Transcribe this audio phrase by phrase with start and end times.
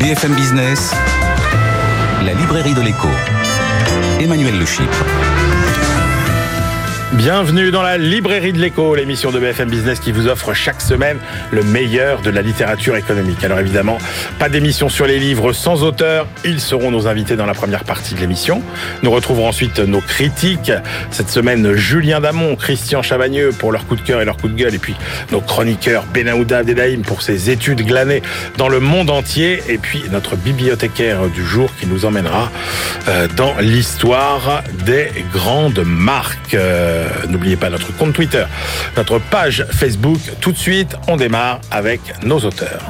[0.00, 0.94] BFM Business,
[2.24, 3.08] la librairie de l'écho.
[4.18, 5.19] Emmanuel Le Chypre.
[7.14, 11.18] Bienvenue dans la librairie de l'écho, l'émission de BFM Business qui vous offre chaque semaine
[11.50, 13.42] le meilleur de la littérature économique.
[13.42, 13.98] Alors évidemment,
[14.38, 18.14] pas d'émission sur les livres sans auteur, ils seront nos invités dans la première partie
[18.14, 18.62] de l'émission.
[19.02, 20.70] Nous retrouverons ensuite nos critiques.
[21.10, 24.54] Cette semaine, Julien Damon, Christian Chavagneux pour leur coup de cœur et leur coup de
[24.54, 24.94] gueule, et puis
[25.32, 28.22] nos chroniqueurs Benaouda Abdelhaim pour ses études glanées
[28.56, 32.52] dans le monde entier, et puis notre bibliothécaire du jour qui nous emmènera
[33.08, 36.56] euh, dans l'histoire des grandes marques.
[37.00, 38.44] Euh, N'oubliez pas notre compte Twitter,
[38.96, 40.20] notre page Facebook.
[40.40, 42.82] Tout de suite, on démarre avec nos auteurs.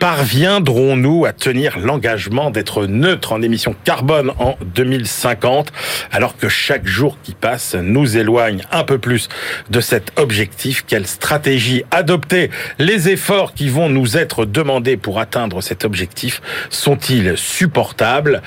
[0.00, 5.70] Parviendrons-nous à tenir l'engagement d'être neutre en émissions carbone en 2050
[6.10, 9.28] alors que chaque jour qui passe nous éloigne un peu plus
[9.68, 10.84] de cet objectif?
[10.86, 12.50] Quelle stratégie adopter?
[12.78, 16.40] Les efforts qui vont nous être demandés pour atteindre cet objectif
[16.70, 18.40] sont-ils supportables?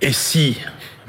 [0.00, 0.56] Et si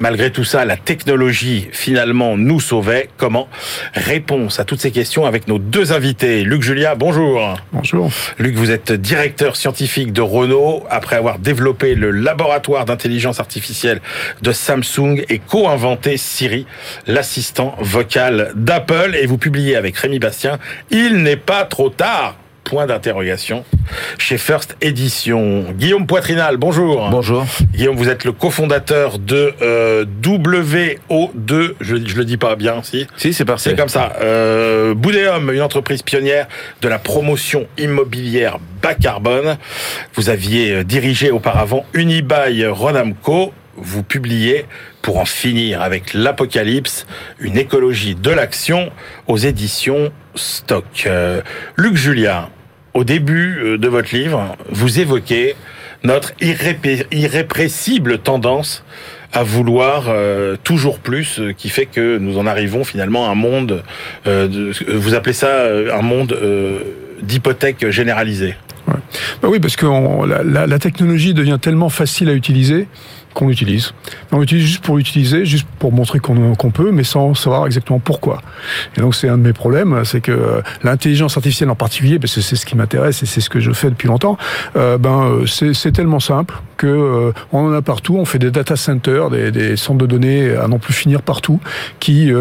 [0.01, 3.09] malgré tout ça, la technologie finalement nous sauvait.
[3.17, 3.47] Comment
[3.93, 6.43] Réponse à toutes ces questions avec nos deux invités?
[6.43, 7.55] Luc Julia, bonjour.
[7.71, 8.11] Bonjour.
[8.39, 14.01] Luc, vous êtes directeur scientifique de Renault après avoir développé le laboratoire d'intelligence artificielle
[14.41, 16.65] de Samsung et co-inventé Siri,
[17.07, 19.15] l'assistant vocal d'Apple.
[19.15, 20.57] Et vous publiez avec Rémi Bastien
[20.89, 23.63] Il n'est pas trop tard point d'interrogation
[24.17, 25.65] chez First Edition.
[25.73, 27.09] Guillaume Poitrinal, bonjour.
[27.09, 27.45] Bonjour.
[27.73, 33.07] Guillaume, vous êtes le cofondateur de euh, WO2, je, je le dis pas bien, si?
[33.17, 33.71] Si, c'est parfait.
[33.71, 34.13] C'est comme ça.
[34.21, 36.47] Euh, Boudéum, une entreprise pionnière
[36.81, 39.57] de la promotion immobilière bas carbone.
[40.15, 43.53] Vous aviez euh, dirigé auparavant Unibail Rodamco.
[43.77, 44.65] Vous publiez
[45.01, 47.05] pour en finir avec l'apocalypse,
[47.39, 48.91] une écologie de l'action
[49.27, 50.85] aux éditions Stock.
[51.07, 51.41] Euh,
[51.77, 52.49] Luc Julien,
[52.93, 55.55] au début euh, de votre livre, vous évoquez
[56.03, 58.83] notre irrépressible tendance
[59.33, 63.83] à vouloir euh, toujours plus, qui fait que nous en arrivons finalement à un monde,
[64.25, 66.37] de- vous appelez ça un monde
[67.21, 68.55] d'hypothèque généralisée.
[69.41, 69.85] Bah oui, parce que
[70.65, 72.87] la technologie devient tellement facile à utiliser
[73.33, 73.93] qu'on l'utilise.
[74.31, 78.41] On l'utilise juste pour l'utiliser, juste pour montrer qu'on peut, mais sans savoir exactement pourquoi.
[78.97, 82.35] Et donc c'est un de mes problèmes, c'est que euh, l'intelligence artificielle en particulier, parce
[82.35, 84.37] que c'est ce qui m'intéresse et c'est ce que je fais depuis longtemps,
[84.75, 88.17] euh, ben euh, c'est tellement simple que on en a partout.
[88.17, 91.59] On fait des data centers, des, centres de données à n'en plus finir partout,
[91.99, 92.31] qui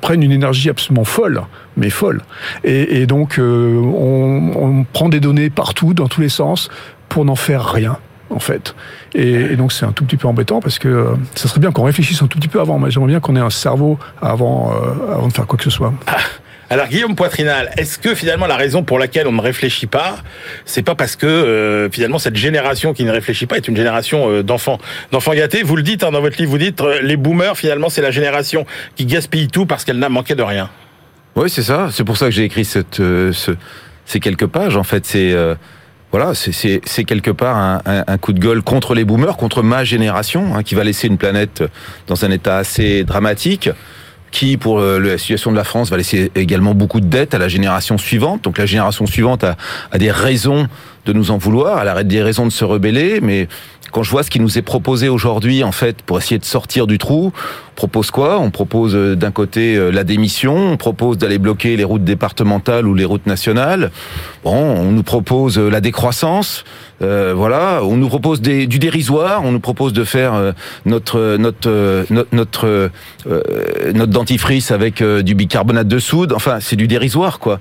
[0.00, 1.42] prennent une énergie absolument folle
[1.76, 2.22] mais folle.
[2.62, 6.68] Et, donc, on, on prend des données partout, dans tous les sens,
[7.08, 7.98] pour n'en faire rien.
[8.34, 8.74] En fait,
[9.14, 11.70] et, et donc c'est un tout petit peu embêtant parce que euh, ça serait bien
[11.70, 12.78] qu'on réfléchisse un tout petit peu avant.
[12.80, 15.70] Moi, j'aimerais bien qu'on ait un cerveau avant, euh, avant de faire quoi que ce
[15.70, 15.92] soit.
[16.70, 20.16] Alors Guillaume Poitrinal, est-ce que finalement la raison pour laquelle on ne réfléchit pas,
[20.64, 24.30] c'est pas parce que euh, finalement cette génération qui ne réfléchit pas est une génération
[24.30, 24.78] euh, d'enfants,
[25.12, 25.62] d'enfants gâtés?
[25.62, 28.10] Vous le dites hein, dans votre livre, vous dites euh, les boomers finalement c'est la
[28.10, 28.66] génération
[28.96, 30.70] qui gaspille tout parce qu'elle n'a manqué de rien.
[31.36, 31.88] Oui, c'est ça.
[31.92, 33.52] C'est pour ça que j'ai écrit cette, euh, ce,
[34.06, 34.76] ces quelques pages.
[34.76, 35.54] En fait, c'est euh,
[36.14, 39.82] voilà, c'est- quelque part un, un- un coup de gueule contre les boomers, contre ma
[39.82, 41.64] génération, hein, qui va laisser une planète
[42.06, 43.68] dans un état assez dramatique,
[44.30, 47.38] qui, pour euh, la situation de la France, va laisser également beaucoup de dettes à
[47.38, 48.44] la génération suivante.
[48.44, 49.56] Donc la génération suivante a,
[49.90, 50.68] a des raisons
[51.04, 53.48] de nous en vouloir, elle a des raisons de se rebeller, mais
[53.94, 56.88] quand je vois ce qui nous est proposé aujourd'hui, en fait, pour essayer de sortir
[56.88, 58.40] du trou, on propose quoi?
[58.40, 62.88] On propose euh, d'un côté euh, la démission, on propose d'aller bloquer les routes départementales
[62.88, 63.92] ou les routes nationales.
[64.42, 66.64] Bon, on nous propose euh, la décroissance.
[67.00, 70.54] Voilà, on nous propose du dérisoire, on nous propose de faire
[70.86, 72.90] notre notre notre
[73.26, 76.32] notre, dentifrice avec du bicarbonate de soude.
[76.32, 77.60] Enfin, c'est du dérisoire quoi.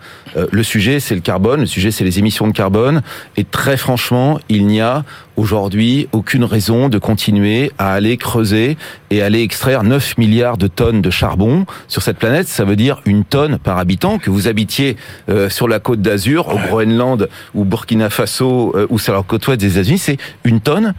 [0.50, 3.02] Le sujet c'est le carbone, le sujet c'est les émissions de carbone.
[3.36, 5.04] Et très franchement, il n'y a
[5.38, 8.78] aujourd'hui aucune raison de continuer à aller creuser
[9.10, 12.48] et aller extraire 9 milliards de tonnes de charbon sur cette planète.
[12.48, 14.20] Ça veut dire une tonne par habitant.
[14.20, 14.98] Que vous habitiez
[15.30, 19.48] euh, sur la côte d'Azur, au Groenland ou Burkina Faso euh, ou sur la côte
[19.48, 20.94] ouest des États-Unis, c'est une tonne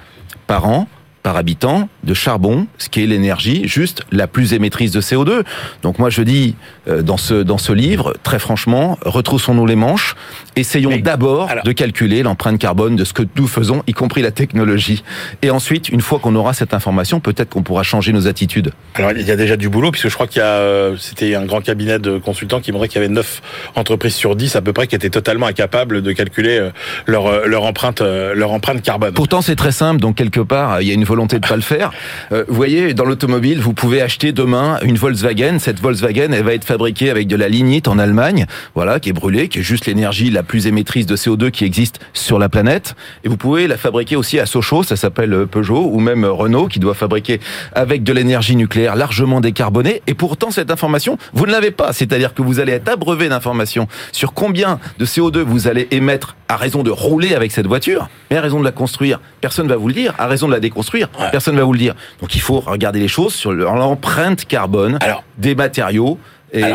[0.47, 0.89] par an
[1.25, 5.43] par habitant de charbon, ce qui est l'énergie juste la plus émettrice de CO2.
[5.82, 6.55] Donc moi je dis
[6.87, 10.17] euh, dans ce dans ce livre très franchement, retroussons-nous les manches,
[10.55, 15.03] essayons d'abord de calculer l'empreinte carbone de ce que nous faisons, y compris la technologie.
[15.41, 18.73] Et ensuite, une fois qu'on aura cette information, peut-être qu'on pourra changer nos attitudes.
[18.94, 21.35] Alors il y a déjà du boulot puisque je crois qu'il y a euh, c'était
[21.35, 23.41] un grand cabinet de consultants qui montrait qu'il y avait 9
[23.76, 26.71] entreprises sur 10 à peu près qui étaient totalement incapables de calculer euh,
[27.06, 29.15] leur leur empreinte leur empreinte carbone.
[29.15, 31.62] Pourtant c'est très simple, donc quelque part il y a une volonté de pas le
[31.62, 31.93] faire.
[32.32, 35.58] Euh, vous voyez, dans l'automobile, vous pouvez acheter demain une Volkswagen.
[35.58, 39.12] Cette Volkswagen, elle va être fabriquée avec de la lignite en Allemagne, voilà, qui est
[39.12, 42.94] brûlée, qui est juste l'énergie la plus émettrice de CO2 qui existe sur la planète.
[43.25, 46.81] Et vous pouvez la fabriquer aussi à Sochaux, ça s'appelle Peugeot, ou même Renault, qui
[46.81, 47.40] doit fabriquer
[47.75, 50.02] avec de l'énergie nucléaire largement décarbonée.
[50.06, 51.93] Et pourtant, cette information, vous ne l'avez pas.
[51.93, 56.56] C'est-à-dire que vous allez être abreuvé d'informations sur combien de CO2 vous allez émettre à
[56.56, 59.20] raison de rouler avec cette voiture, mais à raison de la construire.
[59.44, 60.14] Personne va vous le dire.
[60.17, 61.94] À raison de la déconstruire, personne va vous le dire.
[62.23, 64.99] Donc il faut regarder les choses sur l'empreinte carbone
[65.37, 66.19] des matériaux.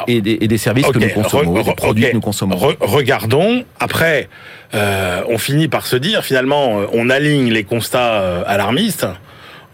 [0.07, 2.57] Et, des, services que nous consommons, des produits que nous consommons.
[2.79, 3.63] regardons.
[3.79, 4.29] Après,
[4.75, 9.07] euh, on finit par se dire, finalement, euh, on aligne les constats euh, alarmistes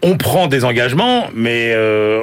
[0.02, 1.74] on prend des engagements, mais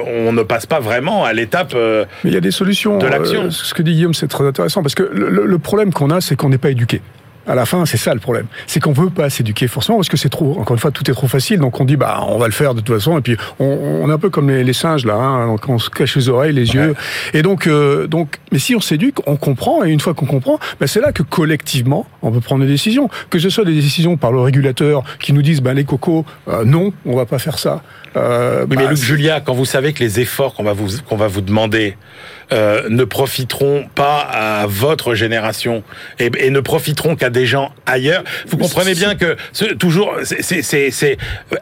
[0.06, 1.74] on ne passe pas vraiment à l'étape.
[1.74, 2.98] mais il y a des solutions.
[2.98, 3.50] De l'action.
[3.50, 6.48] ce que dit Guillaume, c'est très intéressant parce que le problème qu'on a, c'est qu'on
[6.48, 7.00] n'est pas éduqué
[7.46, 8.46] à la fin, c'est ça le problème.
[8.66, 10.58] C'est qu'on veut pas s'éduquer forcément parce que c'est trop.
[10.58, 11.58] Encore une fois, tout est trop facile.
[11.58, 13.18] Donc on dit bah on va le faire de toute façon.
[13.18, 13.64] Et puis on,
[14.02, 15.14] on est un peu comme les, singes là.
[15.14, 16.94] Hein, donc on se cache les oreilles, les yeux.
[17.32, 19.84] Et donc euh, donc, mais si on s'éduque, on comprend.
[19.84, 23.08] Et une fois qu'on comprend, bah, c'est là que collectivement on peut prendre des décisions.
[23.30, 26.64] Que ce soit des décisions par le régulateur qui nous disent bah les cocos, euh,
[26.64, 27.82] non, on va pas faire ça.
[28.16, 31.16] Euh, mais bah, Luc Julia, quand vous savez que les efforts qu'on va vous qu'on
[31.16, 31.96] va vous demander
[32.52, 35.82] euh, ne profiteront pas à votre génération
[36.18, 38.24] et, et ne profiteront qu'à des gens ailleurs.
[38.46, 39.36] Vous comprenez bien que
[39.74, 41.18] toujours, c'est, c'est,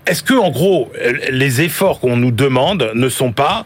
[0.07, 0.93] est-ce que en gros
[1.31, 3.65] les efforts qu'on nous demande ne sont pas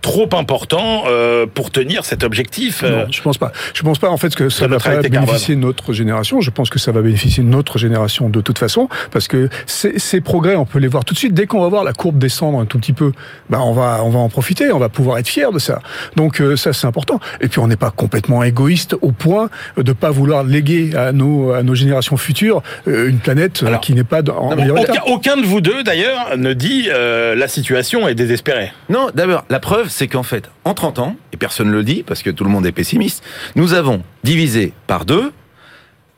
[0.00, 3.52] trop important euh, pour tenir cet objectif Non, je pense pas.
[3.74, 6.40] Je pense pas en fait que ça va bénéficier de notre génération.
[6.40, 10.20] Je pense que ça va bénéficier notre génération de toute façon, parce que ces, ces
[10.20, 11.34] progrès, on peut les voir tout de suite.
[11.34, 13.12] Dès qu'on va voir la courbe descendre un tout petit peu,
[13.50, 15.80] ben on va on va en profiter, on va pouvoir être fier de ça.
[16.16, 17.20] Donc euh, ça c'est important.
[17.40, 21.52] Et puis on n'est pas complètement égoïste au point de pas vouloir léguer à nos
[21.52, 25.60] à nos générations futures euh, une planète qui n'est pas dans aucun, aucun, de vous
[25.60, 28.72] deux d'ailleurs ne dit la situation est désespérée.
[28.88, 32.02] Non, d'abord la preuve c'est qu'en fait, en 30 ans, et personne ne le dit
[32.02, 33.24] parce que tout le monde est pessimiste,
[33.56, 35.32] nous avons divisé par deux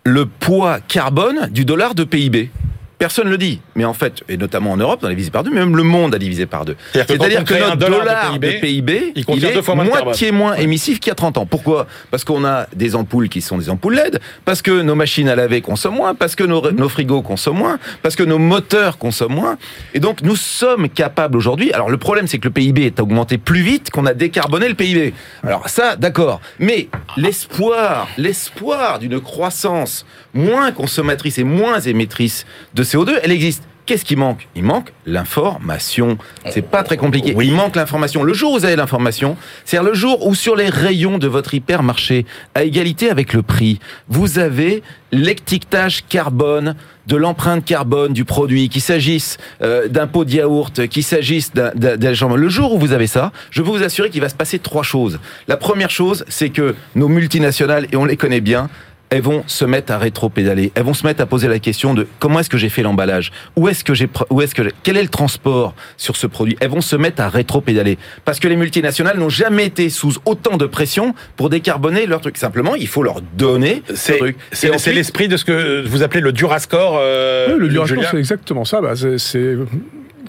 [0.04, 2.50] le poids carbone du dollar de PIB.
[3.00, 3.62] Personne ne le dit.
[3.76, 5.82] Mais en fait, et notamment en Europe, on a divisé par deux, mais même le
[5.82, 6.76] monde a divisé par deux.
[6.92, 11.38] C'est-à-dire que, notre dollar, de PIB, il, est moitié moins émissif qu'il y a 30
[11.38, 11.46] ans.
[11.46, 11.86] Pourquoi?
[12.10, 15.34] Parce qu'on a des ampoules qui sont des ampoules LED, parce que nos machines à
[15.34, 19.34] laver consomment moins, parce que nos, nos frigos consomment moins, parce que nos moteurs consomment
[19.34, 19.58] moins.
[19.94, 21.72] Et donc, nous sommes capables aujourd'hui.
[21.72, 24.74] Alors, le problème, c'est que le PIB est augmenté plus vite qu'on a décarboné le
[24.74, 25.14] PIB.
[25.42, 26.42] Alors, ça, d'accord.
[26.58, 30.04] Mais l'espoir, l'espoir d'une croissance
[30.34, 32.44] moins consommatrice et moins émettrice
[32.74, 33.62] de CO2, elle existe.
[33.86, 34.46] Qu'est-ce qui manque?
[34.54, 36.16] Il manque l'information.
[36.48, 37.34] C'est pas très compliqué.
[37.40, 38.22] Il manque l'information.
[38.22, 41.54] Le jour où vous avez l'information, c'est-à-dire le jour où sur les rayons de votre
[41.54, 46.76] hypermarché, à égalité avec le prix, vous avez l'étiquetage carbone
[47.08, 51.72] de l'empreinte carbone du produit, qu'il s'agisse euh, d'un pot de yaourt, qu'il s'agisse d'un
[51.74, 54.84] Le jour où vous avez ça, je peux vous assurer qu'il va se passer trois
[54.84, 55.18] choses.
[55.48, 58.68] La première chose, c'est que nos multinationales, et on les connaît bien,
[59.10, 60.72] elles vont se mettre à rétro-pédaler.
[60.74, 63.32] Elles vont se mettre à poser la question de comment est-ce que j'ai fait l'emballage?
[63.56, 66.56] Où est-ce que j'ai où est-ce que quel est le transport sur ce produit?
[66.60, 70.56] Elles vont se mettre à rétro-pédaler parce que les multinationales n'ont jamais été sous autant
[70.56, 72.36] de pression pour décarboner leur truc.
[72.36, 74.36] Simplement, il faut leur donner ce truc.
[74.52, 76.98] C'est l'esprit de ce que vous appelez le Durascore.
[77.00, 78.80] Euh, oui, le Durascore, c'est exactement ça.
[78.80, 79.56] Bah, c'est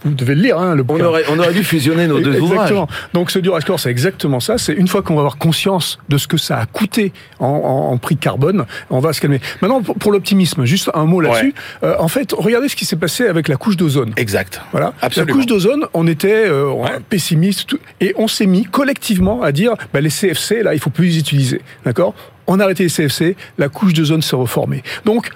[0.04, 2.88] vous devez le lire, hein, le on aurait, on aurait dû fusionner nos deux exactement.
[3.14, 4.58] Donc ce Durascore, c'est exactement ça.
[4.58, 7.98] C'est une fois qu'on va avoir conscience de ce que ça a coûté en, en,
[7.98, 9.40] prix carbone, on va se calmer.
[9.62, 11.54] Maintenant, pour, l'optimisme, juste un mot là-dessus.
[11.84, 14.14] Euh, en fait, regardez ce qui s'est passé avec la couche d'ozone.
[14.18, 14.62] Exact.
[14.72, 14.94] Voilà.
[15.02, 15.34] Absolument.
[15.34, 16.74] La couche d'ozone, on était euh,
[17.10, 21.06] pessimiste et on s'est mis collectivement à dire, bah, les CFC, là, il faut plus
[21.06, 21.62] les utiliser.
[21.86, 22.14] D'accord?
[22.48, 24.84] On a arrêté les CFC, la couche d'ozone s'est reformée.
[25.06, 25.30] Donc,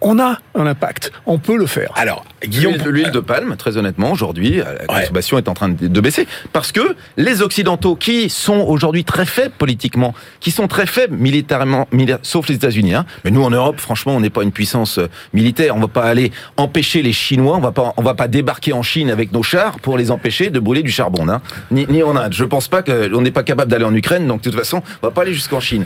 [0.00, 1.12] on a un impact.
[1.26, 1.92] On peut le faire.
[1.94, 6.00] Alors, Guillaume, l'huile de palme, très honnêtement, aujourd'hui, euh, la consommation est en train de
[6.00, 11.16] baisser parce que les Occidentaux, qui sont aujourd'hui très faibles politiquement, qui sont très faibles
[11.16, 11.88] militairement,
[12.22, 15.08] sauf les États-Unis, hein, mais nous en Europe, franchement, on n'est pas une puissance euh,
[15.32, 15.76] militaire.
[15.76, 17.56] On va pas aller empêcher les Chinois.
[17.56, 20.50] On va pas, on va pas débarquer en Chine avec nos chars pour les empêcher
[20.50, 21.40] de brûler du charbon, hein.
[21.70, 22.32] ni, ni en Inde.
[22.32, 24.26] Je pense pas qu'on n'est pas capable d'aller en Ukraine.
[24.26, 25.84] Donc, de toute façon, on va pas aller jusqu'en Chine.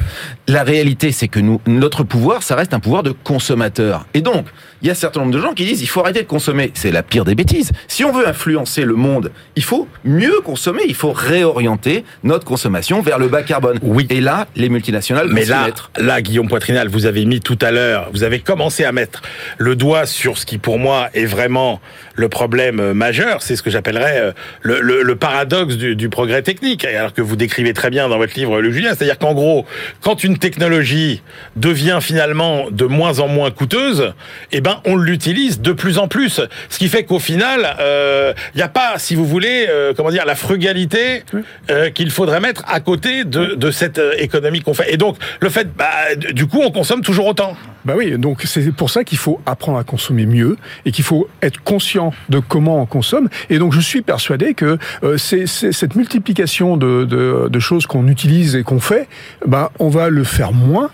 [0.49, 4.47] La réalité, c'est que nous, notre pouvoir, ça reste un pouvoir de consommateur Et donc,
[4.81, 6.71] il y a un certain nombre de gens qui disent il faut arrêter de consommer.
[6.75, 7.71] C'est la pire des bêtises.
[7.89, 13.01] Si on veut influencer le monde, il faut mieux consommer, il faut réorienter notre consommation
[13.01, 13.79] vers le bas carbone.
[13.83, 14.07] Oui.
[14.11, 15.91] Et là, les multinationales Mais là, mettre.
[15.99, 19.23] là, Guillaume Poitrinal, vous avez mis tout à l'heure, vous avez commencé à mettre
[19.59, 21.81] le doigt sur ce qui, pour moi, est vraiment
[22.15, 23.43] le problème euh, majeur.
[23.43, 26.85] C'est ce que j'appellerais euh, le, le- le paradoxe du, du progrès technique.
[26.85, 28.91] Alors que vous décrivez très bien dans votre livre, Le Julien.
[28.95, 29.65] C'est-à-dire qu'en gros,
[30.01, 31.23] quand une technologie
[31.57, 34.13] devient finalement de moins en moins coûteuse,
[34.53, 36.41] eh ben, on l'utilise de plus en plus.
[36.69, 40.11] Ce qui fait qu'au final, euh, il n'y a pas, si vous voulez, euh, comment
[40.11, 41.23] dire, la frugalité
[41.71, 44.93] euh, qu'il faudrait mettre à côté de, de cette euh, économie qu'on fait.
[44.93, 45.91] Et donc, le fait, bah,
[46.33, 47.57] du coup, on consomme toujours autant.
[47.85, 51.29] Bah oui, donc c'est pour ça qu'il faut apprendre à consommer mieux et qu'il faut
[51.43, 53.29] être conscient de comment on consomme.
[53.51, 58.07] Et donc je suis persuadé que euh, c'est cette multiplication de, de, de choses qu'on
[58.09, 59.09] utilise et qu'on fait,
[59.47, 60.91] ben on va le faire moins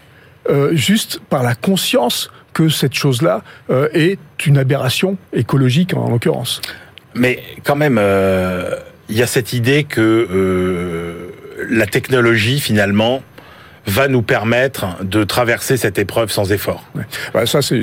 [0.48, 6.60] euh, juste par la conscience que cette chose-là euh, est une aberration écologique en l'occurrence.
[7.14, 8.74] Mais quand même, euh,
[9.08, 11.30] il y a cette idée que euh,
[11.68, 13.22] la technologie, finalement,
[13.86, 16.84] va nous permettre de traverser cette épreuve sans effort.
[16.94, 17.02] Ouais.
[17.34, 17.80] Bah, ça, c'est-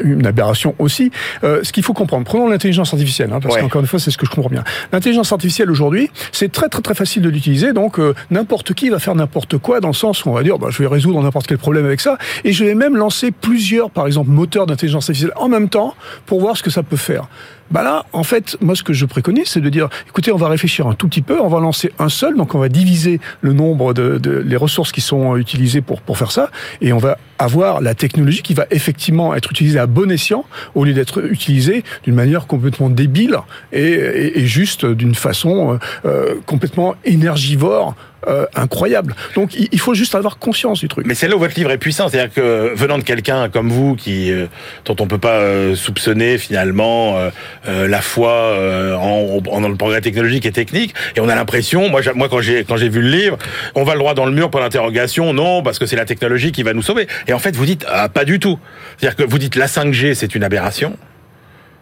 [0.00, 1.10] une aberration aussi.
[1.42, 3.60] Euh, ce qu'il faut comprendre, prenons l'intelligence artificielle, hein, parce Ouais.
[3.60, 4.64] qu'encore une fois, c'est ce que je comprends bien.
[4.92, 8.98] L'intelligence artificielle aujourd'hui, c'est très très très facile de l'utiliser, donc euh, n'importe qui va
[8.98, 11.46] faire n'importe quoi, dans le sens où on va dire, bah, je vais résoudre n'importe
[11.46, 15.32] quel problème avec ça, et je vais même lancer plusieurs, par exemple, moteurs d'intelligence artificielle
[15.36, 15.94] en même temps
[16.26, 17.28] pour voir ce que ça peut faire.
[17.74, 20.46] Bah là, en fait, moi, ce que je préconise, c'est de dire, écoutez, on va
[20.46, 23.52] réfléchir un tout petit peu, on va lancer un seul, donc on va diviser le
[23.52, 26.50] nombre de, de les ressources qui sont utilisées pour pour faire ça,
[26.80, 30.84] et on va avoir la technologie qui va effectivement être utilisée à bon escient au
[30.84, 33.36] lieu d'être utilisée d'une manière complètement débile
[33.72, 37.94] et, et, et juste d'une façon euh, euh, complètement énergivore.
[38.26, 39.14] euh, incroyable.
[39.34, 41.04] Donc il faut juste avoir conscience du truc.
[41.06, 43.96] Mais c'est là où votre livre est puissant, c'est-à-dire que venant de quelqu'un comme vous,
[43.96, 44.46] qui euh,
[44.86, 48.56] dont on peut pas euh, soupçonner finalement euh, la foi
[48.98, 52.40] en, en- dans le progrès technologique et technique, et on a l'impression, moi, moi quand
[52.40, 53.36] j'ai quand j'ai vu le livre,
[53.74, 56.50] on va le droit dans le mur pour l'interrogation, non, parce que c'est la technologie
[56.50, 57.06] qui va nous sauver.
[57.34, 58.58] En fait, vous dites ah, pas du tout.
[58.96, 60.96] C'est-à-dire que vous dites la 5G, c'est une aberration.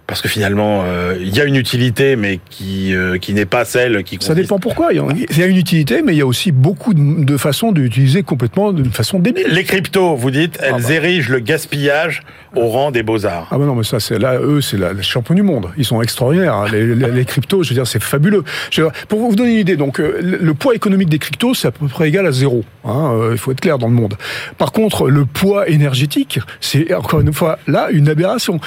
[0.06, 3.64] Parce que finalement, euh, il y a une utilité, mais qui euh, qui n'est pas
[3.64, 4.16] celle qui.
[4.16, 4.92] Ça consiste- dépend pourquoi.
[4.92, 4.96] Il
[5.38, 8.72] y a- une utilité, mais il y a aussi beaucoup de, de façons d'utiliser complètement
[8.72, 9.46] d'une façon débile.
[9.50, 10.92] Les cryptos, vous dites, elles Ah bah.
[10.92, 12.22] érigent le gaspillage
[12.54, 13.48] au rang des beaux arts.
[13.50, 15.68] Ah ben non, mais ça, c'est là, eux, c'est la, les champions du monde.
[15.78, 16.54] Ils sont extraordinaires.
[16.56, 16.66] hein.
[16.70, 18.44] Les, les- les cryptos, je veux dire, c'est fabuleux.
[18.72, 21.68] Dire, pour vous donner une idée, donc euh, le, le poids économique des cryptos, c'est
[21.68, 22.64] à peu près égal à zéro.
[22.84, 24.14] hein, euh, il faut être clair dans le monde.
[24.58, 28.60] Par contre, le poids énergétique, c'est encore une fois là une aberration.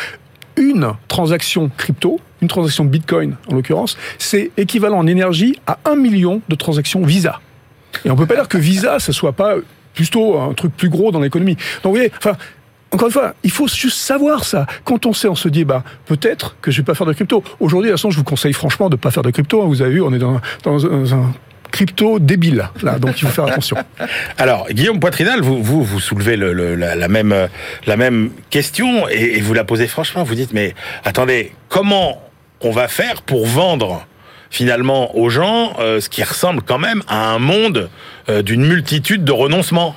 [0.57, 6.41] Une transaction crypto, une transaction Bitcoin en l'occurrence, c'est équivalent en énergie à un million
[6.47, 7.41] de transactions Visa.
[8.05, 9.55] Et on peut pas dire que Visa, ça soit pas
[9.93, 11.55] plutôt un truc plus gros dans l'économie.
[11.83, 12.33] Donc vous voyez, enfin,
[12.91, 14.65] encore une fois, il faut juste savoir ça.
[14.83, 17.43] Quand on sait, on se dit, bah, peut-être que je vais pas faire de crypto.
[17.59, 19.61] Aujourd'hui, de toute façon, je vous conseille franchement de pas faire de crypto.
[19.61, 19.65] hein.
[19.67, 21.33] Vous avez vu, on est dans, dans un
[21.75, 22.97] crypto débile, là.
[22.99, 23.75] Donc, il faut faire attention.
[24.37, 27.47] Alors, Guillaume Poitrinal, vous, vous, vous soulevez le, le- la, même, euh,
[27.85, 30.23] la même question et, et vous la posez franchement.
[30.23, 32.21] Vous dites, mais attendez, comment
[32.61, 34.07] on va faire pour vendre
[34.49, 37.89] finalement aux gens euh, ce qui ressemble quand même à un monde
[38.29, 39.95] euh, d'une multitude de renoncements?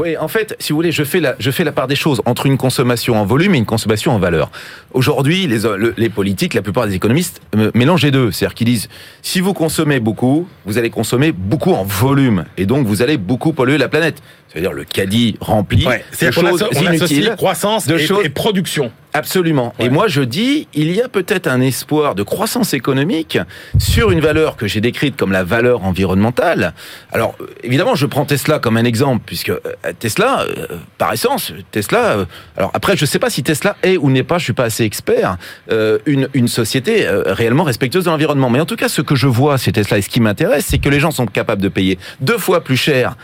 [0.00, 2.22] Oui, en fait, si vous voulez, je fais la, je fais la part des choses
[2.24, 4.50] entre une consommation en volume et une consommation en valeur.
[4.94, 8.30] Aujourd'hui, les, le- les politiques, la plupart des économistes euh, mélangent les deux.
[8.32, 8.88] C'est-à-dire qu'ils disent,
[9.20, 12.46] si vous consommez beaucoup, vous allez consommer beaucoup en volume.
[12.56, 14.22] Et donc, vous allez beaucoup polluer la planète.
[14.52, 17.34] C'est-à-dire le caddie rempli Ouais, de choses on inutiles.
[17.36, 18.90] croissance de et, choses- et production.
[19.12, 19.74] Absolument.
[19.78, 19.86] Ouais.
[19.86, 23.38] Et moi, je dis, il y a peut-être un espoir de croissance économique
[23.78, 26.74] sur une valeur que j'ai décrite comme la valeur environnementale.
[27.12, 29.58] Alors, évidemment, je prends Tesla comme un exemple, puisque euh,
[29.98, 30.66] Tesla, euh,
[30.98, 32.18] par essence, Tesla.
[32.18, 32.24] euh,
[32.56, 34.64] alors après, je ne sais pas si Tesla est ou n'est pas, je suis pas
[34.64, 35.36] assez expert,
[35.72, 38.48] euh, une, une société réellement respectueuse de l'environnement.
[38.50, 40.78] Mais en tout cas, ce que je vois chez Tesla et ce qui m'intéresse, c'est
[40.78, 43.16] que les gens sont capables de payer deux fois plus cher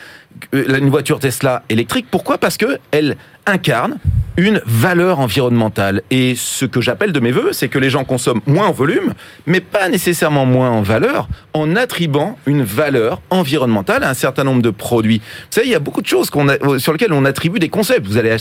[0.52, 2.06] une voiture Tesla électrique.
[2.10, 2.38] Pourquoi?
[2.38, 3.16] Parce que elle
[3.46, 3.98] incarne
[4.38, 6.02] une valeur environnementale.
[6.10, 9.14] Et ce que j'appelle de mes voeux, c'est que les gens consomment moins en volume,
[9.46, 14.60] mais pas nécessairement moins en valeur, en attribuant une valeur environnementale à un certain nombre
[14.60, 15.20] de produits.
[15.24, 17.70] Vous savez, il y a beaucoup de choses qu'on a- sur lesquelles on attribue des
[17.70, 18.06] concepts.
[18.06, 18.36] Vous allez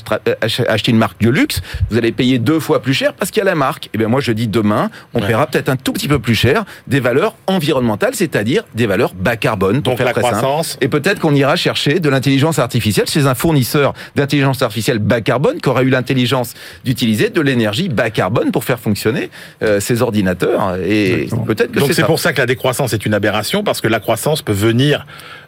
[0.68, 3.42] acheter une marque de luxe, vous allez payer deux fois plus cher parce qu'il y
[3.42, 3.90] a la marque.
[3.94, 5.28] Et bien moi, je dis demain, on Ouais.
[5.28, 9.38] paiera peut-être un tout petit peu plus cher des valeurs environnementales, c'est-à-dire des valeurs bas
[9.38, 9.82] carbone.
[9.82, 10.26] pour Donc faire la simple.
[10.28, 10.78] croissance.
[10.82, 15.60] Et peut-être qu'on ira chercher de l'intelligence artificielle chez un fournisseur d'intelligence artificielle bas carbone
[15.62, 19.30] qui aura eu l'intelligence d'utiliser de l'énergie bas carbone pour faire fonctionner
[19.64, 20.76] euh, ces ordinateurs.
[20.86, 23.88] Et peut-être que Donc c'est pour ça que la décroissance est une aberration parce que
[23.88, 25.06] la croissance peut venir.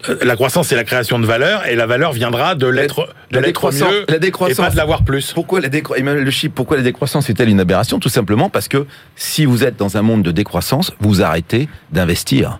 [0.10, 3.36] euh, La croissance c'est la création de valeur et la valeur viendra de l'être de
[3.36, 5.34] la l'être décroissance- mieux la et pas de l'avoir plus.
[5.34, 8.00] Pourquoi la, décro- Emmanuel Le Chip, pourquoi la décroissance est-elle une aberration?
[8.00, 8.86] Tout simplement parce que
[9.16, 12.60] si vous êtes dans un monde de décroissance, vous arrêtez d'investir.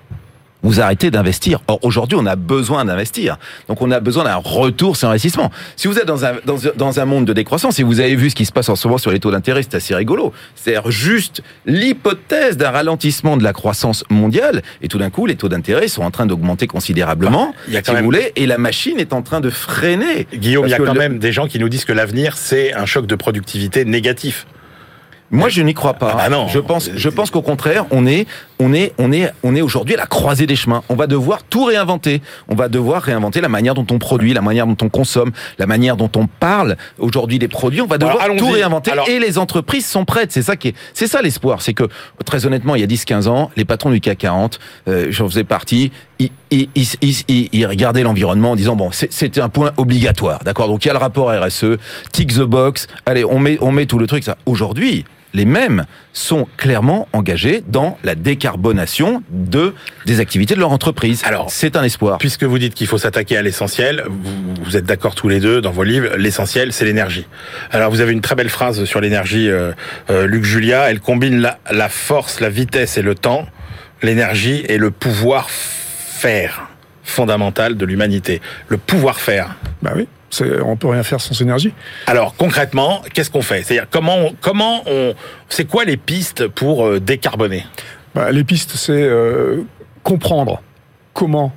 [0.64, 1.60] Vous arrêtez d'investir.
[1.68, 3.38] Or, aujourd'hui, on a besoin d'investir.
[3.68, 5.52] Donc, on a besoin d'un retour sur investissement.
[5.76, 8.16] Si vous êtes dans un, dans, un- dans un monde de décroissance, et vous avez
[8.16, 10.34] vu ce qui se passe en ce moment sur les taux d'intérêt, c'est assez rigolo.
[10.56, 15.48] C'est-à-dire juste l'hypothèse d'un ralentissement de la croissance mondiale, et tout d'un coup, les taux
[15.50, 18.48] d'intérêt sont en train d'augmenter considérablement, il y a si quand vous même- voulez, et
[18.48, 20.28] la machine est en train de freiner.
[20.34, 22.74] Guillaume, il y a quand le- même des gens qui nous disent que l'avenir c'est
[22.74, 24.48] un choc de productivité négatif.
[25.30, 26.12] Moi, je n'y crois pas.
[26.14, 26.48] Ah bah non.
[26.48, 28.26] Je pense, je pense qu'au contraire, on est,
[28.60, 30.84] on est, on est, on est aujourd'hui à la croisée des chemins.
[30.90, 32.22] On va devoir tout réinventer.
[32.48, 35.68] On va devoir réinventer la manière dont on produit, la manière dont on consomme, la
[35.68, 37.82] manière dont on parle aujourd'hui des produits.
[37.82, 38.92] On va devoir Alors, tout réinventer.
[38.92, 40.32] Alors- Et les entreprises sont prêtes.
[40.32, 41.62] C'est ça qui est, c'est ça l'espoir.
[41.62, 41.84] C'est que,
[42.26, 45.44] très honnêtement, il y a 10-15 ans, les patrons du CAC 40, euh, j'en faisais
[45.44, 46.70] partie, ils, ils,
[47.02, 50.68] ils, ils- regardaient l'environnement en disant bon, c'est- c'était un point obligatoire, d'accord?
[50.68, 51.78] Donc il y a le rapport RSE,
[52.12, 52.88] tick the box.
[53.06, 54.24] Allez, on met, on met tout le truc.
[54.24, 54.38] Ça.
[54.48, 59.74] Aujourd'hui, les mêmes sont clairement engagés dans la décarbonation de
[60.06, 61.22] des activités de leur entreprise.
[61.26, 62.18] Alors, c'est un espoir.
[62.18, 65.62] Puisque vous dites qu'il faut s'attaquer à l'essentiel, vous, vous êtes d'accord tous les deux
[65.62, 67.26] dans vos livres, l'essentiel c'est l'énergie.
[67.72, 69.72] Alors vous avez une très belle phrase sur l'énergie, euh,
[70.10, 73.48] euh, Luc Julia, elle combine la, la force, la vitesse et le temps,
[74.02, 76.70] l'énergie et le pouvoir faire
[77.04, 78.42] fondamental de l'humanité.
[78.68, 79.56] Le pouvoir faire.
[79.82, 80.08] Bah oui,
[80.42, 81.74] on peut rien faire sans énergie.
[82.06, 83.64] Alors concrètement, qu'est-ce qu'on fait?
[83.64, 85.14] C'est-à-dire comment on, comment on,
[85.50, 87.66] c'est quoi les pistes pour euh, décarboner?
[88.14, 89.64] Bah, les pistes, c'est euh,
[90.04, 90.62] comprendre
[91.14, 91.54] comment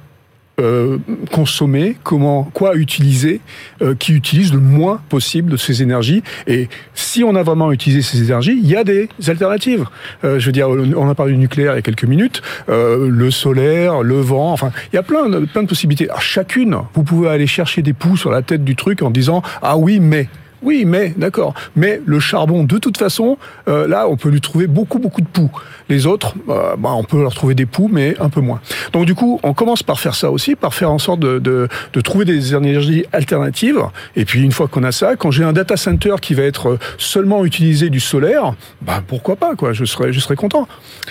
[0.60, 0.98] euh,
[1.32, 3.40] consommer, comment quoi utiliser,
[3.82, 6.22] euh, qui utilise le moins possible de ces énergies.
[6.46, 9.86] Et si on a vraiment utilisé ces énergies, il y a des alternatives.
[10.24, 13.08] Euh, je veux dire, on a parlé du nucléaire il y a quelques minutes, euh,
[13.10, 16.08] le solaire, le vent, enfin, il y a plein de, plein de possibilités.
[16.08, 19.42] Alors, chacune, vous pouvez aller chercher des poux sur la tête du truc en disant
[19.62, 20.28] ah oui mais.
[20.62, 21.54] Oui, mais d'accord.
[21.76, 23.38] Mais le charbon, de toute façon,
[23.68, 25.50] euh, là, on peut lui trouver beaucoup, beaucoup de poux.
[25.88, 28.60] Les autres, euh, bah, on peut leur trouver des poux, mais un peu moins.
[28.92, 31.68] Donc du coup, on commence par faire ça aussi, par faire en sorte de, de,
[31.92, 33.80] de trouver des énergies alternatives.
[34.16, 36.78] Et puis une fois qu'on a ça, quand j'ai un data center qui va être
[36.98, 40.68] seulement utilisé du solaire, bah pourquoi pas quoi Je serais, je serais content.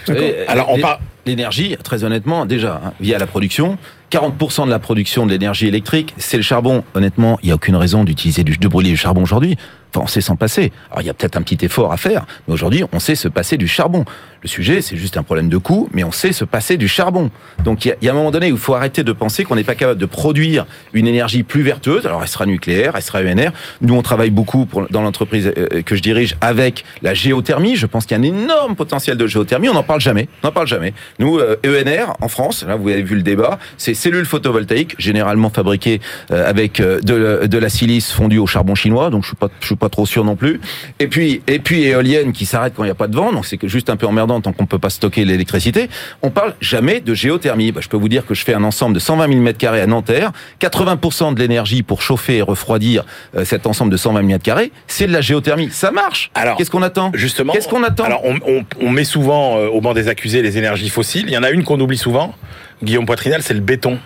[0.08, 3.78] D'accord Et, Alors, on part- L'énergie, très honnêtement, déjà, hein, via la production,
[4.12, 6.84] 40% de la production de l'énergie électrique, c'est le charbon.
[6.96, 9.58] Honnêtement, il n'y a aucune raison d'utiliser du, de brûler du charbon aujourd'hui.
[9.94, 10.72] Enfin, on sait s'en passer.
[10.92, 13.28] Alors, il y a peut-être un petit effort à faire, mais aujourd'hui, on sait se
[13.28, 14.06] passer du charbon.
[14.42, 17.30] Le sujet, c'est juste un problème de coût, mais on sait se passer du charbon.
[17.64, 19.64] Donc, il y a, un moment donné où il faut arrêter de penser qu'on n'est
[19.64, 22.06] pas capable de produire une énergie plus vertueuse.
[22.06, 23.52] Alors, elle sera nucléaire, elle sera ENR.
[23.82, 27.76] Nous, on travaille beaucoup pour, dans l'entreprise euh, que je dirige avec la géothermie.
[27.76, 29.70] Je pense qu'il y a un énorme potentiel de géothermie.
[29.70, 30.30] On n'en parle jamais.
[30.44, 30.94] On n'en parle jamais.
[31.20, 35.50] Nous, euh, ENR, en France, là, vous avez vu le débat, c'est cellules photovoltaïques, généralement
[35.50, 39.10] fabriquées euh, avec euh, de, de la silice fondue au charbon chinois.
[39.10, 40.60] Donc, je suis pas, je suis pas trop sûr non plus.
[41.00, 43.32] Et puis, et puis éolienne qui s'arrête quand il n'y a pas de vent.
[43.32, 45.90] Donc, c'est que juste un peu emmerdant tant qu'on peut pas stocker l'électricité.
[46.22, 47.72] On parle jamais de géothermie.
[47.72, 49.82] Bah, je peux vous dire que je fais un ensemble de 120 000 mètres carrés
[49.82, 50.32] à Nanterre.
[50.62, 54.72] 80% de l'énergie pour chauffer et refroidir euh, cet ensemble de 120 000 mètres carrés,
[54.88, 55.70] c'est de la géothermie.
[55.72, 56.30] Ça marche.
[56.36, 57.12] Alors, qu'est-ce qu'on attend?
[57.14, 57.54] Justement.
[57.54, 58.04] Qu'est-ce qu'on attend?
[58.04, 61.26] Alors, on, on- on met souvent euh, au banc des accusés les énergies fossiles.
[61.28, 62.36] Il y en a une qu'on oublie souvent,
[62.84, 63.98] Guillaume Poitrinal, c'est le béton.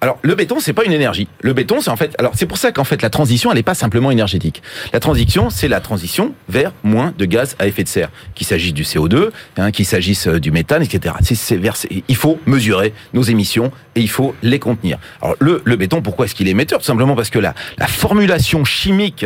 [0.00, 1.26] Alors le béton c'est pas une énergie.
[1.40, 3.62] Le béton c'est en fait alors c'est pour ça qu'en fait la transition elle n'est
[3.62, 4.62] pas simplement énergétique.
[4.92, 8.10] La transition c'est la transition vers moins de gaz à effet de serre.
[8.34, 11.14] Qu'il s'agisse du CO2, hein, qu'il s'agisse euh, du méthane, etc.
[11.22, 11.76] C'est, vers-
[12.08, 14.98] il faut mesurer nos émissions et il faut les contenir.
[15.22, 16.78] Alors le, le béton pourquoi est-ce qu'il est émetteur?
[16.80, 19.24] Tout simplement parce que la, la formulation chimique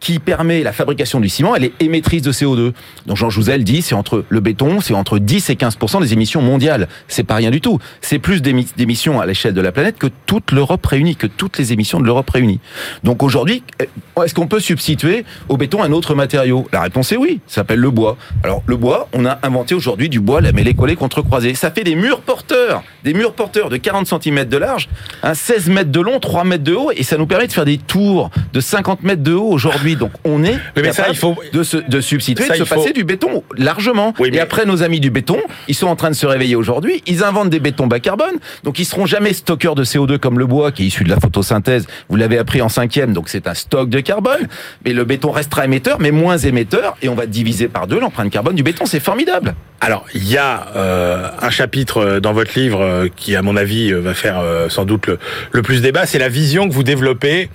[0.00, 2.72] qui permet la fabrication du ciment, elle est émettrice de CO2.
[3.06, 6.40] Donc Jean Jouzel dit, c'est entre le béton, c'est entre 10 et 15% des émissions
[6.40, 6.88] mondiales.
[7.06, 7.78] C'est pas rien du tout.
[8.00, 11.58] C'est plus d'émi- d'émissions à l'échelle de la planète que toute l'Europe réunie, que toutes
[11.58, 12.60] les émissions de l'Europe réunie.
[13.04, 16.66] Donc aujourd'hui, euh, est-ce qu'on peut substituer au béton un autre matériau?
[16.72, 17.40] La réponse est oui.
[17.46, 18.16] Ça s'appelle le bois.
[18.42, 21.54] Alors le bois, on a inventé aujourd'hui du bois lamellé collé contre croisé.
[21.54, 24.88] Ça fait des murs porteurs, des murs porteurs de 40 cm de large,
[25.22, 27.66] un 16 mètres de long, 3 mètres de haut, et ça nous permet de faire
[27.66, 29.89] des tours de 50 mètres de haut aujourd'hui.
[29.96, 32.74] Donc on est mais ça, il faut- de, se, de substituer, Ça, de se faut-
[32.76, 34.14] passer du béton largement.
[34.18, 37.02] Oui, Et après, nos amis du béton, ils sont en train de se réveiller aujourd'hui.
[37.06, 40.46] Ils inventent des bétons bas carbone, donc ils seront jamais stockeurs de CO2 comme le
[40.46, 41.86] bois qui est issu de la photosynthèse.
[42.08, 44.48] Vous l'avez appris en cinquième, donc c'est un stock de carbone.
[44.84, 48.30] Mais le béton restera émetteur, mais moins émetteur, et on va diviser par deux l'empreinte
[48.30, 48.86] carbone du béton.
[48.86, 49.54] C'est formidable.
[49.80, 53.56] Alors, il y a euh, un chapitre euh, dans votre livre euh, qui, à mon
[53.56, 55.18] avis, euh, va faire euh, sans doute le,
[55.52, 56.04] le plus débat.
[56.06, 57.48] C'est la vision que vous développez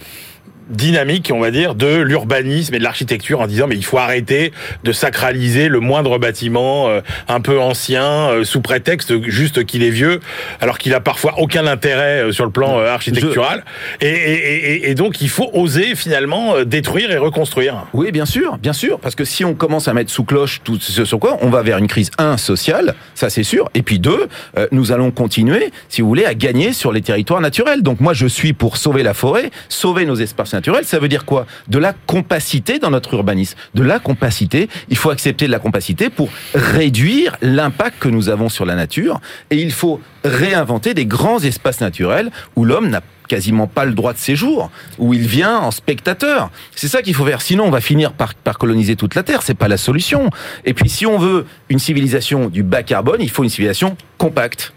[0.70, 4.52] dynamique, on va dire, de l'urbanisme et de l'architecture en disant mais il faut arrêter
[4.84, 9.90] de sacraliser le moindre bâtiment euh, un peu ancien euh, sous prétexte juste qu'il est
[9.90, 10.20] vieux,
[10.62, 13.64] alors qu'il a parfois aucun intérêt euh, sur le plan architectural.
[14.02, 17.86] Et, et, et, donc il faut oser finalement détruire et reconstruire.
[17.94, 20.80] Oui, bien sûr, bien sûr, parce que si on commence à mettre sous cloche tout
[20.80, 24.00] ce sur quoi, on va vers une crise un sociale, ça c'est sûr, et puis
[24.00, 24.28] deux,
[24.72, 27.84] nous allons continuer, si vous voulez, à gagner sur les territoires naturels.
[27.84, 31.46] Donc moi je suis pour sauver la forêt, sauver nos espaces ça veut dire quoi?
[31.68, 33.58] De la compacité dans notre urbanisme.
[33.74, 38.50] De la compacité, il faut accepter de la compacité pour réduire l'impact que nous avons
[38.50, 43.68] sur la nature et il faut réinventer des grands espaces naturels où l'homme n'a quasiment
[43.68, 46.52] pas le droit de séjour, où il vient en spectateur.
[46.76, 47.42] C'est ça qu'il faut faire.
[47.42, 49.42] Sinon, on va finir par, par coloniser toute la Terre.
[49.42, 50.30] C'est pas la solution.
[50.64, 54.74] Et puis, si on veut une civilisation du bas carbone, il faut une civilisation compacte.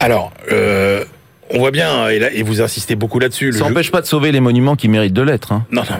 [0.00, 1.04] Alors, euh,
[1.50, 3.52] on voit bien, et, là, et vous insistez beaucoup là-dessus.
[3.52, 5.52] Ça n'empêche pas de sauver les monuments qui méritent de l'être.
[5.52, 5.64] Hein.
[5.70, 5.96] Non, non.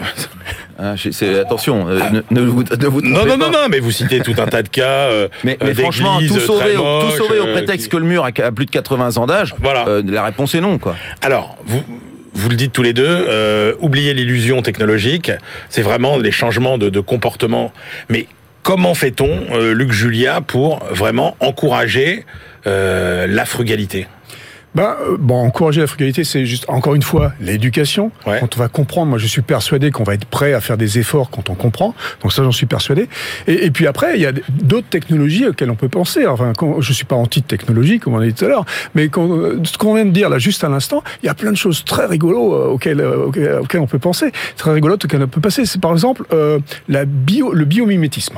[0.81, 0.95] Ah,
[1.41, 1.99] attention, euh,
[2.31, 4.69] ne, vous, ne vous non, non, non, non, mais vous citez tout un tas de
[4.69, 5.09] cas.
[5.09, 8.31] Euh, mais, mais franchement, tout sauver, tout sauver au euh, prétexte que le mur a,
[8.31, 9.55] plus de 80 ans d'âge.
[9.59, 9.85] Voilà.
[10.05, 10.95] la réponse est non, quoi.
[11.21, 11.83] Alors, vous,
[12.33, 15.31] vous le dites tous les deux, oubliez l'illusion technologique.
[15.69, 17.73] C'est vraiment les changements de, de comportement.
[18.07, 18.27] Mais
[18.63, 22.25] comment fait-on, Luc Julia, pour vraiment encourager
[22.65, 24.07] la frugalité?
[24.75, 28.11] Ben, euh, bon, encourager la frugalité, c'est juste, encore une fois, l'éducation.
[28.25, 30.99] Quand on va comprendre, moi je suis persuadé qu'on va être prêt à faire des
[30.99, 31.95] efforts quand on comprend.
[32.21, 33.09] Donc ça, j'en suis persuadé.
[33.47, 36.27] Et, et, puis après, il y a d'autres technologies auxquelles on peut penser.
[36.27, 39.29] Enfin, quand, je suis pas anti-technologie, comme on a dit tout à l'heure, mais quand,
[39.31, 41.57] euh, ce qu'on vient de dire là, juste à l'instant, il y a plein de
[41.57, 44.31] choses très rigolos euh, auxquelles, auxquelles, on peut penser.
[44.55, 45.65] Très rigolotes auxquelles on peut passer.
[45.65, 48.37] C'est par exemple euh, la bio, le biomimétisme.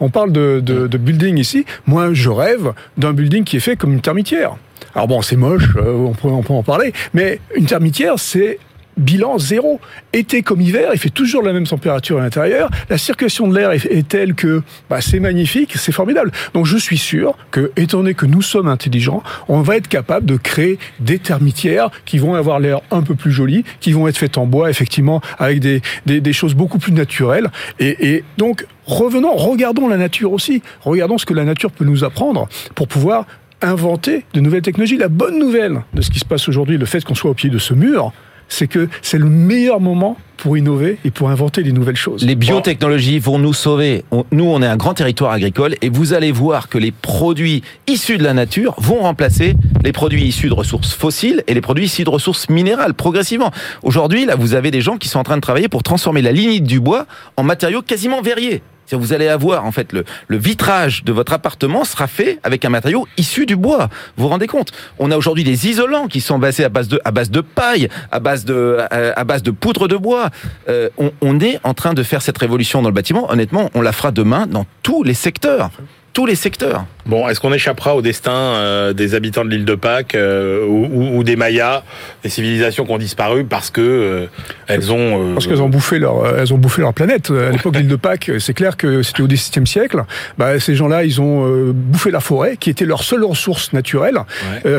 [0.00, 1.66] On parle de, de, de building ici.
[1.86, 4.56] Moi, je rêve d'un building qui est fait comme une termitière.
[4.96, 8.58] Alors bon, c'est moche, euh, on, peut, on peut en parler, mais une termitière, c'est
[8.96, 9.78] bilan zéro.
[10.14, 12.70] Été comme hiver, il fait toujours la même température à l'intérieur.
[12.88, 16.32] La circulation de l'air est, telle que bah, c'est magnifique, c'est formidable.
[16.54, 20.24] Donc je suis sûr que, étant donné que nous sommes intelligents, on va être capable
[20.24, 24.16] de créer des termitières qui vont avoir l'air un peu plus jolies, qui vont être
[24.16, 27.50] faites en bois, effectivement, avec des, des, des choses beaucoup plus naturelles.
[27.78, 30.62] Et, et donc revenons, regardons la nature aussi.
[30.80, 33.26] Regardons ce que la nature peut nous apprendre pour pouvoir
[33.66, 34.96] inventer de nouvelles technologies.
[34.96, 37.50] La bonne nouvelle de ce qui se passe aujourd'hui, le fait qu'on soit au pied
[37.50, 38.12] de ce mur,
[38.48, 42.24] c'est que c'est le meilleur moment pour innover et pour inventer des nouvelles choses.
[42.24, 44.04] Les biotechnologies vont nous sauver.
[44.30, 48.18] nous, on est un grand territoire agricole et vous allez voir que les produits issus
[48.18, 52.04] de la nature vont remplacer les produits issus de ressources fossiles et les produits issus
[52.04, 53.50] de ressources minérales progressivement.
[53.82, 56.32] Aujourd'hui, là, vous avez des gens qui sont en train de travailler pour transformer la
[56.32, 58.62] lignite du bois en matériaux quasiment verriers.
[58.92, 62.68] Vous allez avoir en fait le, le, vitrage de votre appartement sera fait avec un
[62.68, 63.88] matériau issu du bois.
[64.16, 64.72] Vous vous rendez compte?
[64.98, 67.88] On a aujourd'hui des isolants qui sont basés à base de à base de paille,
[68.12, 70.30] à base de à, base de poudre de bois.
[70.68, 73.30] Euh, on, on est en train de faire cette révolution dans le bâtiment.
[73.30, 75.70] Honnêtement, on la fera demain dans tous les secteurs
[76.16, 76.86] tous les secteurs.
[77.04, 81.22] Bon, est-ce qu'on échappera au destin euh, des habitants de l'île de Pâques euh, ou,
[81.24, 81.82] des Mayas,
[82.22, 84.26] des civilisations qui ont disparu parce que euh,
[84.66, 87.30] elles ont parce qu'elles ont bouffé leur elles ont bouffé leur planète.
[87.30, 90.04] À l'époque de l'île de Pâques, c'est clair que c'était au XVIIe siècle.
[90.38, 94.18] Bah, ces gens-là, ils ont bouffé la forêt, qui était leur seule ressource naturelle.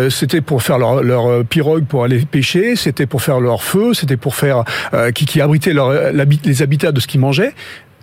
[0.10, 4.18] c'était pour faire leur, leur, pirogue pour aller pêcher, c'était pour faire leur feu, c'était
[4.18, 4.64] pour faire
[5.14, 7.54] qui, qui abritait leur, les habitats de ce qu'ils mangeaient.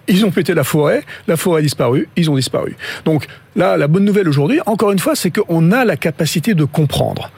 [0.09, 2.77] Ils ont pété la forêt, la forêt a disparu, ils ont disparu.
[3.05, 6.65] Donc là, la bonne nouvelle aujourd'hui, encore une fois, c'est qu'on a la capacité de
[6.65, 7.31] comprendre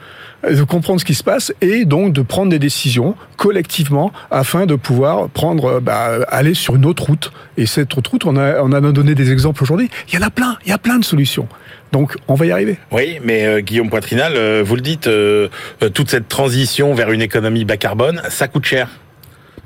[0.47, 4.75] de comprendre ce qui se passe et donc de prendre des décisions collectivement afin de
[4.75, 8.71] pouvoir prendre bah, aller sur une autre route et cette autre route on a on
[8.71, 11.03] a donné des exemples aujourd'hui il y en a plein il y a plein de
[11.03, 11.47] solutions
[11.91, 12.77] donc on va y arriver.
[12.91, 15.47] Oui, mais euh, Guillaume Poitrinal, euh, vous le dites, euh,
[15.93, 18.89] toute cette transition vers une économie bas carbone, ça coûte cher.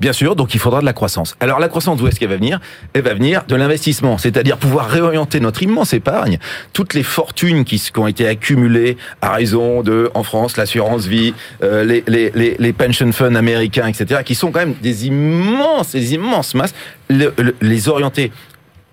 [0.00, 1.36] Bien sûr, donc il faudra de la croissance.
[1.38, 2.60] Alors la croissance, d'où est-ce qu'elle va venir?
[2.92, 6.38] Elle va venir de l'investissement, c'est-à-dire pouvoir réorienter notre immense épargne,
[6.72, 11.84] toutes les fortunes qui, ont été accumulées à raison de, en France, l'assurance vie, euh,
[11.84, 16.14] les, les, les, les, pension funds américains, etc., qui sont quand même des immenses, des
[16.14, 16.74] immenses masses,
[17.08, 18.32] les orienter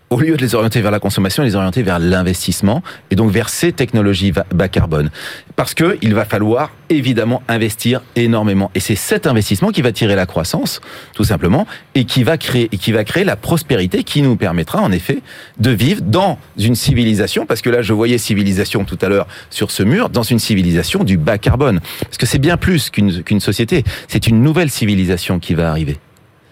[0.10, 3.50] au lieu de les orienter vers la consommation, les orienter vers l'investissement et donc vers
[3.50, 5.12] ces technologies bas carbone.
[5.56, 8.72] Parce que il va falloir évidemment investir énormément.
[8.74, 10.82] Et c'est cet investissement qui va tirer la croissance,
[11.14, 14.82] tout simplement, et qui va créer, et qui va créer la prospérité qui nous permettra,
[14.82, 15.22] en effet,
[15.60, 19.70] de vivre dans une civilisation, parce que là, je voyais civilisation tout à l'heure sur
[19.70, 21.80] ce mur, dans une civilisation du bas carbone.
[22.02, 23.84] Parce que c'est bien plus qu'une qu'une société.
[24.08, 25.98] C'est une nouvelle civilisation qui va arriver.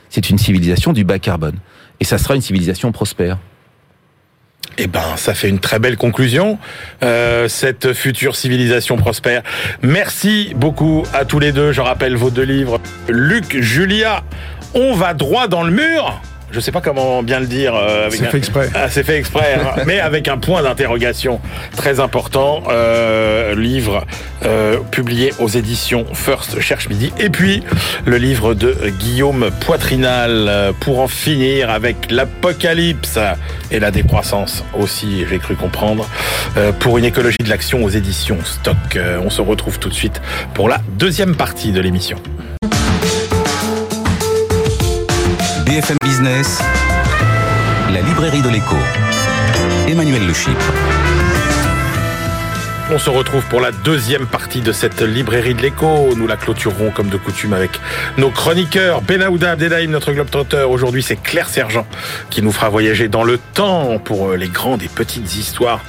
[0.09, 1.57] C'est une civilisation du bas carbone.
[1.99, 3.37] Et ça sera une civilisation prospère.
[4.77, 6.59] Eh ben, ça fait une très belle conclusion,
[7.01, 9.41] euh, cette future civilisation prospère.
[9.81, 11.71] Merci beaucoup à tous les deux.
[11.71, 12.79] Je rappelle vos deux livres.
[13.07, 14.23] Luc Julia,
[14.73, 17.75] On va droit dans le mur je sais pas comment bien le dire.
[17.75, 18.69] Euh, c'est fait exprès.
[18.73, 19.83] Ah, c'est fait exprès, hein.
[19.85, 21.39] mais avec un point d'interrogation
[21.75, 22.63] très important.
[22.69, 24.05] Euh, livre
[24.45, 27.11] euh, publié aux éditions First Cherche Midi.
[27.19, 27.63] Et puis
[28.05, 33.19] le livre de Guillaume Poitrinal euh, pour en finir avec l'apocalypse
[33.71, 36.07] et la décroissance aussi, j'ai cru comprendre,
[36.57, 38.77] euh, pour une écologie de l'action aux éditions Stock.
[38.95, 40.21] Euh, on se retrouve tout de suite
[40.53, 42.17] pour la deuxième partie de l'émission.
[45.77, 46.59] BFM Business,
[47.93, 48.77] la librairie de l'écho.
[49.87, 50.73] Emmanuel Le Chypre.
[52.89, 56.15] On se retrouve pour la deuxième partie de cette librairie de l'écho.
[56.15, 57.81] Nous la clôturerons comme de coutume avec
[58.17, 59.01] nos chroniqueurs.
[59.01, 60.63] Benahouda Abdelhaim, notre globe-trotter.
[60.69, 61.85] Aujourd'hui, c'est Claire Sergent
[62.29, 65.81] qui nous fera voyager dans le temps pour les grandes et petites histoires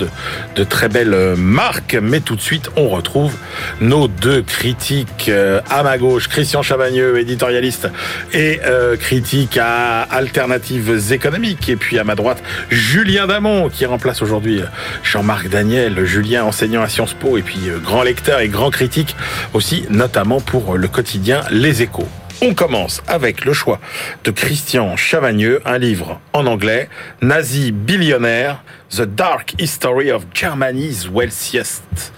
[0.56, 1.96] de, très belles marques.
[2.02, 3.32] Mais tout de suite, on retrouve
[3.80, 5.28] nos deux critiques.
[5.28, 7.88] Euh, à ma gauche, Christian Chavagneux, éditorialiste
[8.32, 11.68] et euh, critique à Alternatives économiques.
[11.68, 14.62] Et puis à ma droite, Julien Damon qui remplace aujourd'hui
[15.04, 16.04] Jean-Marc Daniel.
[16.04, 19.16] Julien, enseignant à Sciences Po et puis euh, grand lecteur et grand critique
[19.54, 22.08] aussi, notamment pour le quotidien Les Échos.
[22.40, 23.80] On commence avec le choix
[24.22, 26.88] de Christian Chavagneux, un livre en anglais,
[27.20, 32.12] Nazi billionnaire, The Dark History of Germany's Wealthiest.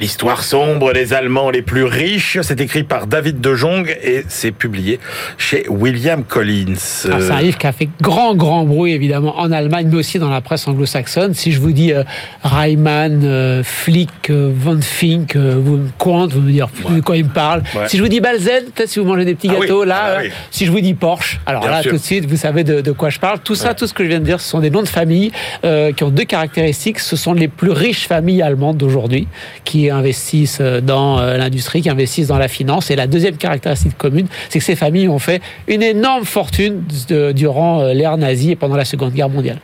[0.00, 4.52] L'histoire sombre des Allemands les plus riches, c'est écrit par David De Jong et c'est
[4.52, 5.00] publié
[5.38, 6.74] chez William Collins.
[7.10, 10.18] Ah, c'est un livre qui a fait grand, grand bruit, évidemment, en Allemagne, mais aussi
[10.20, 11.34] dans la presse anglo-saxonne.
[11.34, 12.04] Si je vous dis euh,
[12.44, 16.96] Reimann, euh, Flick, euh, Von Fink, euh, vous me comptez, vous me dire ouais.
[16.96, 17.62] de quoi il me parle.
[17.74, 17.88] Ouais.
[17.88, 20.14] Si je vous dis Balzen, peut-être si vous mangez des petits Ah gâteaux, oui, là,
[20.18, 20.30] ah oui.
[20.50, 21.90] si je vous dis Porsche, alors Bien là, sûr.
[21.90, 23.40] tout de suite, vous savez de, de quoi je parle.
[23.40, 23.74] Tout ça, Ouais.
[23.74, 25.32] tout ce que je viens de dire, ce sont des noms de familles
[25.64, 27.00] euh, qui ont deux caractéristiques.
[27.00, 29.26] Ce sont les plus riches familles allemandes d'aujourd'hui
[29.64, 32.90] qui investissent dans euh, l'industrie, qui investissent dans la finance.
[32.90, 36.82] Et la deuxième caractéristique commune, c'est que ces familles ont fait une énorme fortune
[37.34, 39.58] durant euh, l'ère nazie et pendant la Seconde Guerre mondiale.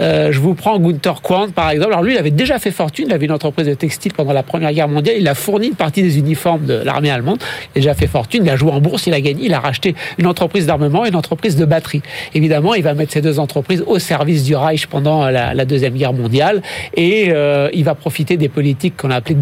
[0.00, 1.92] Euh, je vous prends Gunther Quandt, par exemple.
[1.92, 3.06] Alors lui, il avait déjà fait fortune.
[3.08, 5.16] Il avait une entreprise de textile pendant la Première Guerre mondiale.
[5.18, 7.38] Il a fourni une partie des uniformes de l'armée allemande.
[7.74, 8.44] Il a déjà fait fortune.
[8.44, 9.06] Il a joué en bourse.
[9.06, 9.46] Il a gagné.
[9.46, 12.02] Il a racheté une entreprise d'armement et une entreprise de batterie.
[12.34, 16.12] Évidemment, il va mettre ces deux entreprises au service du Reich pendant la, Deuxième Guerre
[16.12, 16.62] mondiale.
[16.94, 17.32] Et
[17.72, 19.34] il va profiter des politiques qu'on a appelées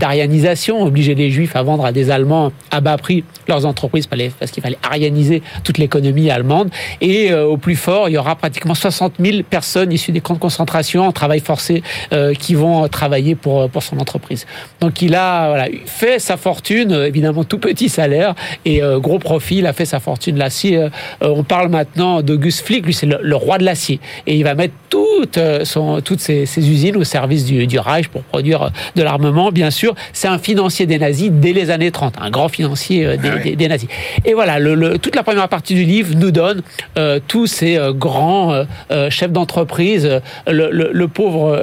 [0.83, 4.63] obliger les Juifs à vendre à des Allemands à bas prix leurs entreprises parce qu'il
[4.63, 6.71] fallait arianiser toute l'économie allemande.
[7.01, 10.35] Et euh, au plus fort, il y aura pratiquement 60 000 personnes issues des camps
[10.35, 11.83] de concentration en travail forcé
[12.13, 14.47] euh, qui vont travailler pour, pour son entreprise.
[14.81, 18.35] Donc il a fait sa fortune, euh, évidemment tout petit salaire
[18.65, 20.89] et euh, gros profit, il a fait sa fortune euh,
[21.23, 24.75] on parle maintenant d'Auguste Flick, lui c'est le, roi de l'acier et il va mettre
[24.89, 29.51] toute, euh, son, toutes ses, usines au service du, Reich pour produire euh, de l'armement.
[29.51, 33.17] Bien sûr, c'est un financier des nazis dès les années 30, un grand financier euh,
[33.19, 33.43] des, Ah oui.
[33.51, 33.89] des- des nazis.
[34.25, 36.63] Et voilà, le, le- toute la première partie du livre nous donne
[36.97, 40.09] euh, tous ces euh, grands euh, chefs d'entreprise,
[40.47, 41.63] le, pauvre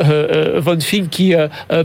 [0.59, 1.33] von Fink qui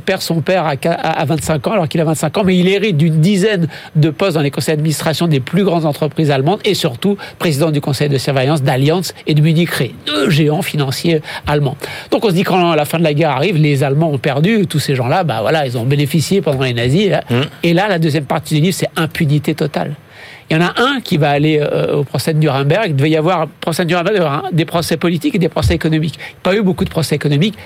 [0.05, 3.20] perd son père à 25 ans alors qu'il a 25 ans, mais il hérite d'une
[3.20, 7.70] dizaine de postes dans les conseils d'administration des plus grandes entreprises allemandes et surtout président
[7.70, 11.76] du conseil de surveillance d'Allianz et de Munich Re, deux géants financiers allemands.
[12.11, 14.66] Donc on se dit quand la fin de la guerre arrive, les Allemands ont perdu,
[14.66, 17.09] tous ces gens-là, bah voilà, ils ont bénéficié pendant les nazis.
[17.11, 17.23] là.
[17.62, 19.95] Et là, la deuxième partie du livre, c'est impunité totale.
[20.49, 22.85] Il y en a un qui va aller euh, au procès de Nuremberg.
[22.88, 26.14] Il devait y avoir, procès de Nuremberg, un- des procès politiques et des procès économiques.
[26.16, 27.57] Il n'y a pas eu beaucoup de procès économiques.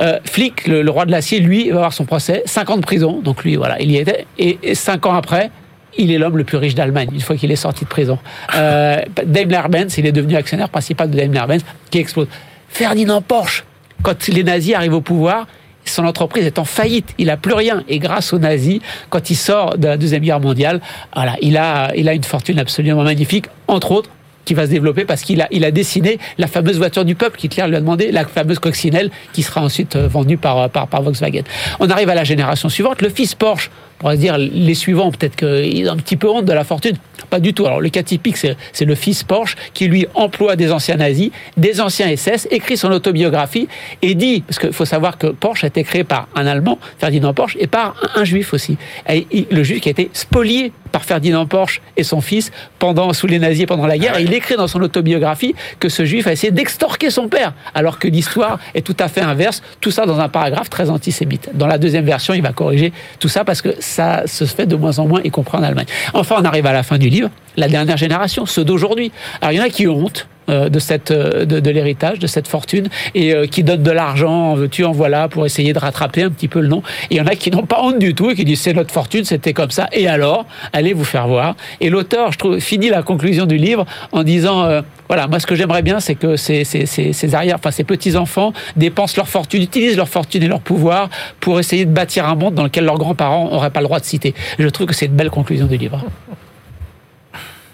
[0.00, 2.82] Euh, Flick, le, le roi de l'acier, lui, va avoir son procès, 5 ans de
[2.82, 3.20] prison.
[3.22, 4.26] Donc lui, voilà, il y était.
[4.38, 5.50] Et, et 5 ans après,
[5.98, 8.18] il est l'homme le plus riche d'Allemagne, une fois qu'il est sorti de prison.
[8.54, 12.28] Euh, Daimler-Benz, il est devenu actionnaire principal de Daimler-Benz, qui explose.
[12.68, 13.64] Ferdinand Porsche,
[14.02, 15.46] quand les nazis arrivent au pouvoir,
[15.84, 17.82] son entreprise est en faillite, il a plus rien.
[17.88, 20.80] Et grâce aux nazis, quand il sort de la Deuxième Guerre mondiale,
[21.14, 24.10] voilà, il a, il a une fortune absolument magnifique, entre autres
[24.44, 27.38] qui va se développer parce qu'il a, il a dessiné la fameuse voiture du peuple
[27.38, 31.02] qu'Hitler lui a demandé, la fameuse coccinelle qui sera ensuite euh, vendue par, par, par
[31.02, 31.42] Volkswagen.
[31.78, 35.10] On arrive à la génération suivante, le fils Porsche, on pourrait se dire les suivants,
[35.10, 36.96] peut-être qu'ils ont un petit peu honte de la fortune.
[37.28, 37.66] Pas du tout.
[37.66, 41.82] Alors le cas typique, c'est le fils Porsche qui lui emploie des anciens nazis, des
[41.82, 43.68] anciens SS, écrit son autobiographie
[44.00, 47.34] et dit, parce qu'il faut savoir que Porsche a été créé par un Allemand, Ferdinand
[47.34, 48.78] Porsche, et par un, juif aussi.
[49.06, 53.38] Le juif qui a été spolié par Ferdinand Porsche et son fils pendant sous les
[53.38, 54.18] nazis pendant la guerre.
[54.18, 57.98] Et il écrit dans son autobiographie que ce juif a essayé d'extorquer son père, alors
[57.98, 59.62] que l'histoire est tout à fait inverse.
[59.80, 61.50] Tout ça dans un paragraphe très antisémite.
[61.54, 64.76] Dans la deuxième version, il va corriger tout ça parce que ça se fait de
[64.76, 65.86] moins en moins, y compris en Allemagne.
[66.14, 69.12] Enfin, on arrive à la fin du livre, la dernière génération, ceux d'aujourd'hui.
[69.40, 70.28] Alors, il y en a qui ont honte.
[70.50, 74.84] De cette de, de l'héritage, de cette fortune, et qui donne de l'argent, en veux-tu,
[74.84, 76.82] en voilà, pour essayer de rattraper un petit peu le nom.
[77.10, 78.72] Et il y en a qui n'ont pas honte du tout et qui disent c'est
[78.72, 79.88] notre fortune, c'était comme ça.
[79.92, 81.56] Et alors, allez vous faire voir.
[81.80, 85.56] Et l'auteur, je trouve, finit la conclusion du livre en disant voilà, moi ce que
[85.56, 89.60] j'aimerais bien, c'est que ces, ces, ces, arrières, enfin ces petits enfants dépensent leur fortune,
[89.60, 91.10] utilisent leur fortune et leur pouvoir
[91.40, 94.04] pour essayer de bâtir un monde dans lequel leurs grands-parents n'auraient pas le droit de
[94.04, 94.34] citer.
[94.56, 96.04] je trouve que c'est une belle conclusion du livre.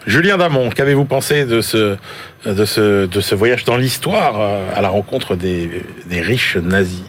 [0.06, 1.98] Julien Damon, qu'avez-vous pensé de ce,
[2.54, 7.04] de ce, voyage dans l'histoire euh, à la rencontre des riches nazis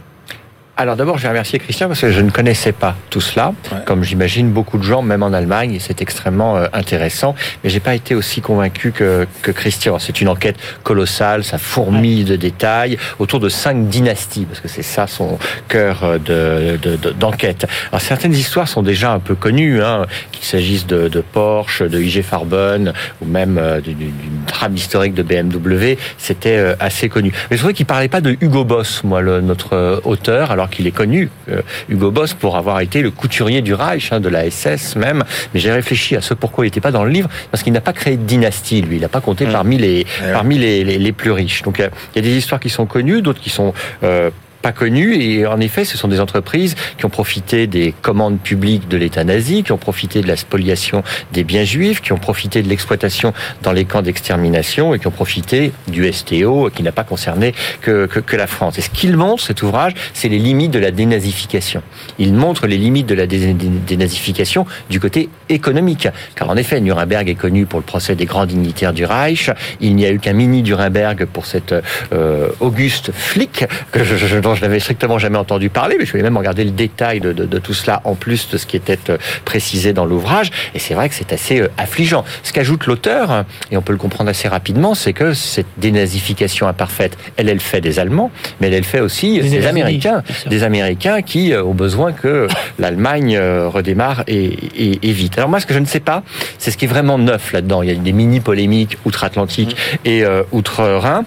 [0.77, 3.53] alors d'abord, je vais remercier Christian parce que je ne connaissais pas tout cela,
[3.85, 7.33] comme j'imagine beaucoup de gens, même en Allemagne, et c'est extrêmement euh, intéressant.
[7.63, 9.97] Mais j'ai pas été aussi convaincu que, que Christian.
[9.97, 14.83] C'est une enquête colossale, ça fourmille de détails autour de cinq dynasties, parce que c'est
[14.83, 17.65] ça son cœur euh, de, d'enquête.
[17.91, 22.21] Alors certaines histoires sont déjà un peu connues, hein, qu'il s'agisse de, Porsche, de IG
[22.21, 24.11] Farben, ou même euh, d'une
[24.45, 27.33] trame historique de BMW, c'était assez connu.
[27.49, 30.51] Mais je trouvais qu'il parlait pas de Hugo Boss, moi, le, notre auteur.
[30.51, 34.19] Alors qu'il est connu, euh, Hugo Boss, pour avoir été le couturier du Reich, hein,
[34.19, 35.23] de la SS même.
[35.53, 37.81] Mais j'ai réfléchi à ce pourquoi il n'était pas dans le livre, parce qu'il n'a
[37.81, 38.97] pas créé de dynastie, lui.
[38.97, 39.51] Il n'a pas compté mmh.
[39.51, 41.63] parmi les, parmi les, les, plus riches.
[41.63, 44.29] Donc il y a des histoires qui sont connues, d'autres qui sont euh,
[44.61, 45.15] pas connues.
[45.15, 49.23] Et en effet, ce sont des entreprises qui ont profité des commandes publiques de l'État
[49.23, 53.33] nazi, qui ont profité de la spoliation des biens juifs, qui ont profité de l'exploitation
[53.61, 58.05] dans les camps d'extermination et qui ont profité du STO qui n'a pas concerné que,
[58.05, 58.77] que, la France.
[58.77, 61.81] Et ce qu'il montre, cet ouvrage, c'est les limites de la dénazification.
[62.19, 66.07] Il montre les limites de la dénazification du côté économique.
[66.35, 69.49] Car en effet, Nuremberg est connu pour le procès des grands dignitaires du Reich.
[69.79, 71.73] Il n'y a eu qu'un mini Nuremberg pour cette
[72.13, 76.21] euh, Auguste Flick, que je, je, je n'avais strictement jamais entendu parler, mais je vais
[76.21, 79.93] même regarder le détail de, tout cela en plus de ce qui était euh, précisé
[79.93, 80.51] dans l'ouvrage.
[80.73, 82.23] Et c'est vrai que c'est assez euh, affligeant.
[82.43, 87.17] Ce qu'ajoute l'auteur, et on peut le comprendre assez rapidement, c'est que cette dénazification imparfaite,
[87.37, 91.53] elle, elle fait des Allemands, mais elle, elle fait aussi des, Américains, des Américains qui
[91.53, 92.47] euh, ont besoin que
[92.79, 95.37] l'Allemagne redémarre et, et, vite.
[95.37, 96.23] Alors moi, ce que je ne sais pas,
[96.57, 97.81] c'est ce qui est vraiment neuf là-dedans.
[97.81, 100.07] Il y a des mini polémiques outre-Atlantique mmh.
[100.07, 101.25] et outre-Rhin.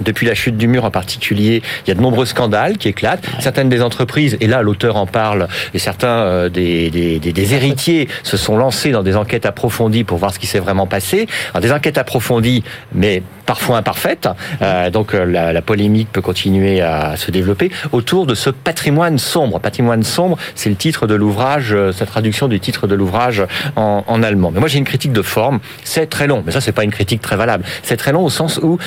[0.00, 3.24] Depuis la chute du mur en particulier, il y a de nombreux scandales qui éclatent.
[3.40, 8.08] Certaines des entreprises, et là l'auteur en parle, et certains euh, des, des, des, héritiers
[8.22, 11.26] se sont lancés dans des enquêtes approfondies pour voir ce qui s'est vraiment passé.
[11.52, 14.28] Alors, des enquêtes approfondies, mais parfois imparfaites.
[14.62, 19.18] Euh, donc euh, la, la, polémique peut continuer à se développer autour de ce patrimoine
[19.18, 19.58] sombre.
[19.60, 24.04] Patrimoine sombre, c'est le titre de l'ouvrage, euh, sa traduction du titre de l'ouvrage en,
[24.06, 24.50] en, allemand.
[24.52, 25.60] Mais moi j'ai une critique de forme.
[25.84, 27.64] C'est très long, mais ça c'est pas une critique très valable.
[27.82, 28.78] C'est très long au sens où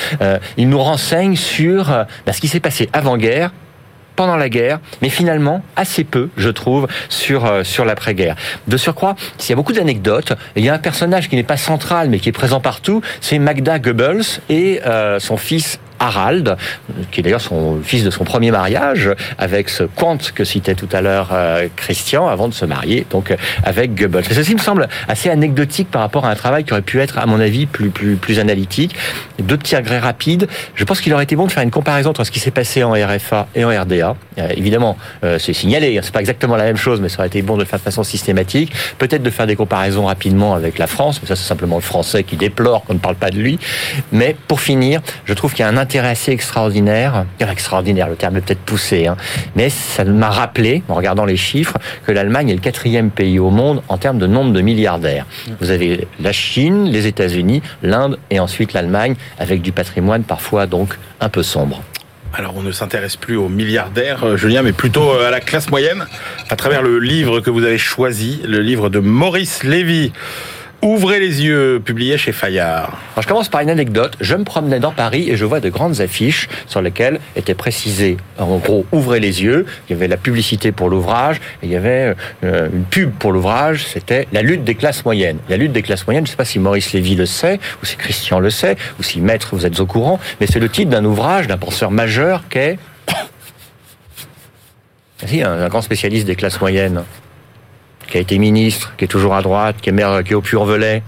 [0.58, 0.98] il nous rend
[1.36, 3.52] sur euh, bah, ce qui s'est passé avant-guerre,
[4.20, 8.36] pendant la guerre, mais finalement assez peu, je trouve, sur euh, sur l'après-guerre.
[8.68, 11.56] De surcroît, s'il y a beaucoup d'anecdotes, il y a un personnage qui n'est pas
[11.56, 16.58] central mais qui est présent partout, c'est Magda Goebbels et euh, son fils Harald,
[17.12, 20.90] qui est d'ailleurs son fils de son premier mariage, avec ce comte que citait tout
[20.92, 23.34] à l'heure euh, Christian, avant de se marier donc
[23.64, 24.26] avec Goebbels.
[24.30, 27.18] Et ceci me semble assez anecdotique par rapport à un travail qui aurait pu être,
[27.18, 28.96] à mon avis, plus plus plus analytique.
[29.40, 30.48] Deux petits regrets rapides.
[30.76, 32.84] Je pense qu'il aurait été bon de faire une comparaison entre ce qui s'est passé
[32.84, 34.16] en RFA et en RDA.
[34.38, 37.28] Euh, évidemment, euh, c'est signalé, hein, c'est pas exactement la même chose, mais ça aurait
[37.28, 38.74] été bon de le faire de façon systématique.
[38.98, 42.24] Peut-être de faire des comparaisons rapidement avec la France, mais ça c'est simplement le français
[42.24, 43.60] qui déplore qu'on ne parle pas de lui.
[44.12, 48.38] Mais pour finir, je trouve qu'il y a un intérêt assez extraordinaire, extraordinaire, le terme
[48.38, 49.18] est peut-être poussé, hein,
[49.56, 53.50] mais ça m'a rappelé, en regardant les chiffres, que l'Allemagne est le quatrième pays au
[53.50, 55.26] monde en termes de nombre de milliardaires.
[55.60, 60.96] Vous avez la Chine, les États-Unis, l'Inde et ensuite l'Allemagne, avec du patrimoine parfois donc
[61.22, 61.82] un peu sombre.
[62.36, 65.72] Alors on ne s'intéresse plus aux milliardaires, euh, Julien, mais plutôt euh, à la classe
[65.72, 66.06] moyenne,
[66.52, 70.12] à travers le livre que vous avez choisi, le livre de Maurice Lévy.
[70.82, 72.98] Ouvrez les yeux, publié chez Fayard.
[73.20, 74.16] je commence par une anecdote.
[74.22, 78.16] Je me promenais dans Paris et je vois de grandes affiches sur lesquelles était précisé,
[78.38, 79.66] en gros, ouvrez les yeux.
[79.90, 82.16] Il y avait la publicité pour l'ouvrage et il y avait
[82.46, 83.88] euh, une pub pour l'ouvrage.
[83.88, 85.40] C'était la lutte des classes moyennes.
[85.50, 87.86] La lutte des classes moyennes, je ne sais pas si Maurice Lévy le sait ou
[87.86, 90.92] si Christian le sait ou si Maître vous êtes au courant, mais c'est le titre
[90.92, 92.80] d'un ouvrage d'un penseur majeur qu'est
[95.44, 97.04] un grand spécialiste des classes moyennes
[98.10, 100.42] qui a été ministre, qui est toujours à droite, qui est maire, qui est au
[100.42, 101.04] Puy-en-Velay,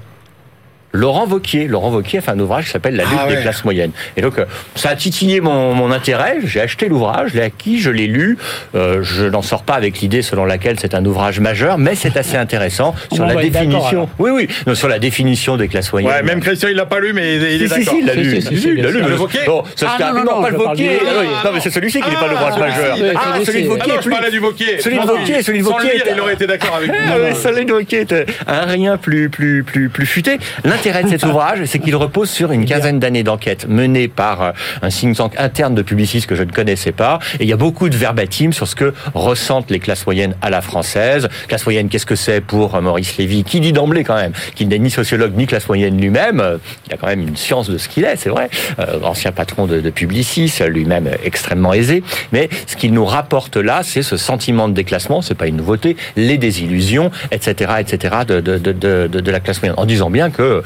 [0.94, 1.68] Laurent Vauquier.
[1.68, 3.92] Laurent Vauquier a fait un ouvrage qui s'appelle La lutte ah des classes moyennes.
[4.18, 6.38] Et donc, euh, ça a titillé mon, mon intérêt.
[6.44, 8.38] J'ai acheté l'ouvrage, je l'ai acquis, je l'ai lu.
[8.76, 12.18] Euh, je n'en sors pas avec l'idée selon laquelle c'est un ouvrage majeur, mais c'est
[12.18, 14.10] assez intéressant sur la définition.
[14.20, 16.12] Oui, oui, non, sur la définition des classes moyennes.
[16.12, 17.84] Ouais, même Christian, il l'a pas lu, mais il est d'accord.
[17.84, 18.36] Si, si, il l'a lu.
[18.36, 19.02] il l'a lu.
[19.02, 21.00] Le Vauquier Bon, ça ah, non, non, pas le Vauquier.
[21.44, 22.98] Non, mais c'est celui-ci qui n'est pas l'ouvrage majeur.
[23.16, 23.94] Ah, celui de Vauquier.
[24.02, 24.82] je parlais du Vauquier.
[24.82, 26.02] Celui de Vauquier, celui de Vauquier.
[26.12, 27.42] il aurait été d'accord avec vous.
[27.42, 28.06] Celui de Vauquier
[28.48, 30.38] un rien plus, plus, plus, plus futé.
[30.82, 34.52] L'intérêt de cet ouvrage, c'est qu'il repose sur une quinzaine d'années d'enquête menée par euh,
[34.82, 37.20] un think tank interne de publicistes que je ne connaissais pas.
[37.40, 40.50] Et il y a beaucoup de verbatim sur ce que ressentent les classes moyennes à
[40.50, 41.30] la française.
[41.48, 44.70] Classe moyenne, qu'est-ce que c'est pour euh, Maurice Lévy, qui dit d'emblée quand même qu'il
[44.70, 46.40] n'est ni sociologue ni classe moyenne lui-même.
[46.40, 46.58] Euh,
[46.88, 48.50] il a quand même une science de ce qu'il est, c'est vrai.
[49.04, 52.02] ancien patron de, de Publicis, lui-même extrêmement aisé.
[52.32, 55.22] Mais ce qu'il nous rapporte là, c'est ce sentiment de déclassement.
[55.22, 55.96] C'est pas une nouveauté.
[56.16, 58.16] Les désillusions, etc., etc.
[58.28, 59.78] de, de, de, de la classe moyenne.
[59.78, 60.64] En disant bien que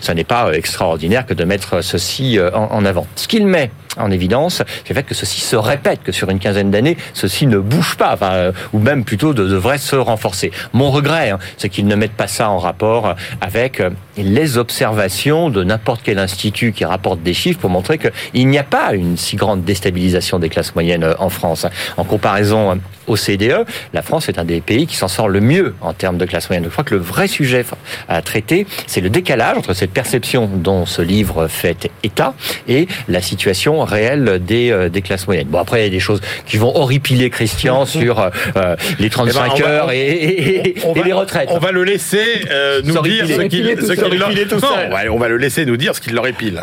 [0.00, 3.06] ça n'est pas extraordinaire que de mettre ceci en, avant.
[3.16, 6.38] Ce qu'il met en évidence, c'est le fait que ceci se répète, que sur une
[6.38, 10.50] quinzaine d'années, ceci ne bouge pas, euh, ou même plutôt de, devrait se renforcer.
[10.72, 15.50] Mon regret, hein, c'est qu'ils ne mettent pas ça en rapport avec euh, les observations
[15.50, 19.16] de n'importe quel institut qui rapporte des chiffres pour montrer qu'il n'y a pas une
[19.16, 21.66] si grande déstabilisation des classes moyennes euh, en France.
[21.96, 25.74] En comparaison au CDE, la France est un des pays qui s'en sort le mieux
[25.80, 26.64] en termes de classe moyenne.
[26.64, 27.64] Je crois que le vrai sujet
[28.08, 32.34] à traiter, c'est le décalage entre cette perception dont ce livre fait état
[32.68, 35.48] et la situation réelle des, euh, des classes moyennes.
[35.48, 39.52] Bon, après, il y a des choses qui vont horripiler Christian sur euh, les 35
[39.56, 40.74] eh ben, heures et,
[41.04, 41.48] les retraites.
[41.50, 44.30] On va le laisser euh, nous dire ce qu'il leur...
[44.30, 46.60] non, on va le laisser nous dire ce qu'il leur épile.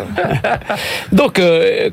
[1.12, 1.40] Donc,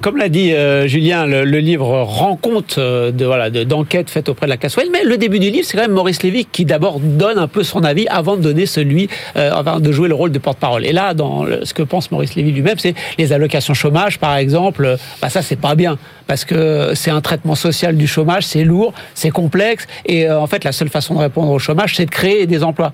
[0.01, 0.55] comme l'a dit
[0.87, 5.77] Julien, le, livre rend compte de voilà d'enquêtes faites mais le début du livre, c'est
[5.77, 9.09] quand même Maurice Lévy qui d'abord donne un peu son avis avant de donner celui,
[9.35, 10.85] avant de jouer le rôle de porte-parole.
[10.85, 14.97] Et là, dans ce que pense Maurice Lévy lui-même, c'est les allocations chômage, par exemple.
[15.21, 18.93] Bah ça, c'est pas bien parce que c'est un traitement social du chômage, c'est lourd,
[19.15, 22.11] c'est complexe, et euh, en fait, la seule façon de répondre au chômage, c'est de
[22.11, 22.93] créer des emplois.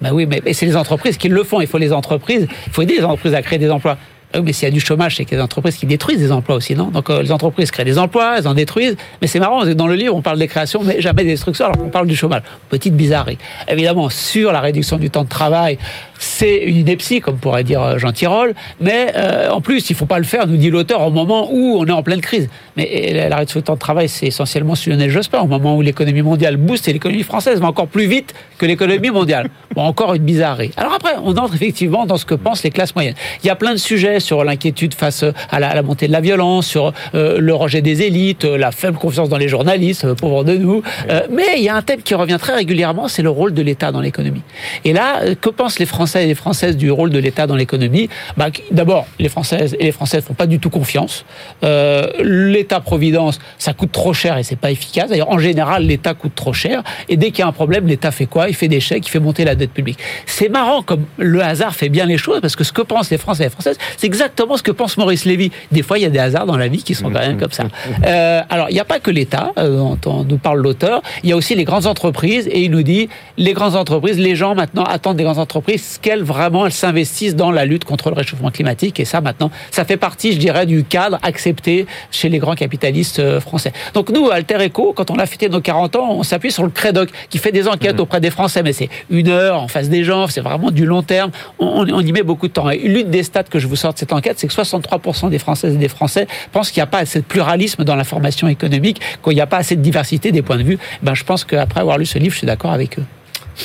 [0.00, 1.60] Ben oui, mais c'est les entreprises qui le font.
[1.60, 3.96] Il faut les entreprises, il faut aider les entreprises à créer des emplois.
[4.34, 6.18] Ah mais s'il y a du chômage, c'est qu'il y a des entreprises qui détruisent
[6.18, 6.86] des emplois aussi, non?
[6.86, 8.96] Donc euh, les entreprises créent des emplois, elles en détruisent.
[9.20, 11.76] Mais c'est marrant, dans le livre, on parle des créations, mais jamais des destructions, alors
[11.76, 12.42] qu'on parle du chômage.
[12.70, 13.38] Petite bizarrerie.
[13.68, 15.78] Évidemment, sur la réduction du temps de travail,
[16.18, 19.98] c'est une ineptie, comme pourrait dire euh, Jean Tirole, mais euh, en plus, il ne
[19.98, 22.48] faut pas le faire, nous dit l'auteur, au moment où on est en pleine crise.
[22.76, 25.82] Mais la réduction du temps de travail, c'est essentiellement sur Lionel Jospin, au moment où
[25.82, 29.50] l'économie mondiale booste et l'économie française va encore plus vite que l'économie mondiale.
[29.74, 30.70] Bon, encore une bizarrerie.
[30.76, 33.14] Alors après, on entre effectivement dans ce que pensent les classes moyennes.
[33.42, 36.66] Il y a plein de sujets sur l'inquiétude face à la, montée de la violence,
[36.66, 40.82] sur euh, le rejet des élites, la faible confiance dans les journalistes, pauvres de nous.
[41.30, 43.92] mais il y a un thème qui revient très régulièrement, c'est le rôle de l'État
[43.92, 44.42] dans l'économie.
[44.84, 48.08] Et là, que pensent les Français et les Françaises du rôle de l'État dans l'économie?
[48.36, 51.24] Bah, D'abord, les Françaises et les Français ne font pas du tout confiance.
[51.64, 55.10] Euh, L'État-providence, ça coûte trop cher et c'est pas efficace.
[55.10, 56.82] D'ailleurs, en général, l'État coûte trop cher.
[57.08, 58.48] Et dès qu'il y a un problème, l'État fait quoi?
[58.48, 59.98] Il fait des chèques, il fait monter la dette publique.
[60.26, 63.18] C'est marrant comme le hasard fait bien les choses parce que ce que pensent les
[63.18, 65.50] Français et les Françaises, c'est exactement ce que pense Maurice Lévy.
[65.70, 67.50] Des fois, il y a des hasards dans la vie qui sont quand même comme
[67.50, 67.64] ça.
[68.04, 71.00] Euh, alors, il n'y a pas que l'État, euh, dont nous parle l'auteur.
[71.22, 73.08] Il y a aussi les grandes entreprises et il nous dit
[73.38, 77.50] les grandes entreprises, les gens maintenant attendent des grandes entreprises qu'elles vraiment elles s'investissent dans
[77.50, 79.00] la lutte contre le réchauffement climatique.
[79.00, 83.18] Et ça, maintenant, ça fait partie, je dirais, du cadre accepté chez les grands capitalistes
[83.18, 83.72] euh, français.
[83.94, 86.70] Donc nous, Alter Eco, quand on a fêté nos 40 ans, on s'appuie sur le
[86.70, 88.02] Crédoc, qui fait des enquêtes mmh.
[88.02, 91.02] auprès des Français, mais c'est une heure en face des gens, c'est vraiment du long
[91.02, 91.30] terme.
[91.58, 92.68] On, on, y met beaucoup de temps.
[92.68, 95.38] Et l'une des stats que je vous sors de cette enquête, c'est que 63% des
[95.38, 99.00] Françaises et des Français pensent qu'il n'y a pas assez de pluralisme dans l'information économique,
[99.22, 100.78] qu'il n'y a pas assez de diversité des points de vue.
[101.04, 103.04] Ben, je pense qu'après avoir lu ce livre, je suis d'accord avec eux.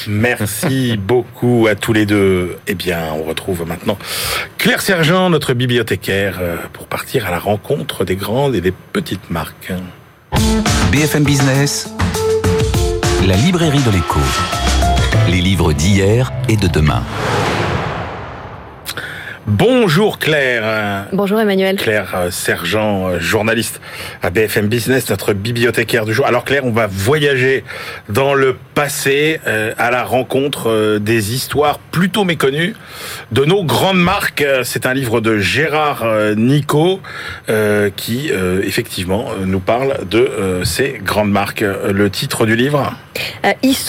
[0.07, 2.59] Merci beaucoup à tous les deux.
[2.67, 3.97] Eh bien, on retrouve maintenant
[4.59, 9.31] Claire Sergent, notre bibliothécaire, euh, pour partir à la rencontre des grandes et des petites
[9.31, 9.73] marques.
[10.91, 11.89] BFM Business,
[13.27, 14.19] la librairie de l'écho.
[15.31, 17.01] Les livres d'hier et de demain.
[19.47, 21.07] Bonjour Claire.
[21.13, 21.77] Bonjour Emmanuel.
[21.77, 23.79] Claire euh, Sergent, euh, journaliste
[24.21, 26.25] à BFM Business, notre bibliothécaire du jour.
[26.25, 27.63] Alors Claire, on va voyager
[28.09, 32.75] dans le passé euh, à la rencontre des histoires plutôt méconnues
[33.31, 34.45] de nos grandes marques.
[34.65, 36.99] C'est un livre de Gérard Nico
[37.95, 38.29] qui
[38.63, 41.61] effectivement nous parle de ces grandes marques.
[41.61, 42.93] Le titre du livre?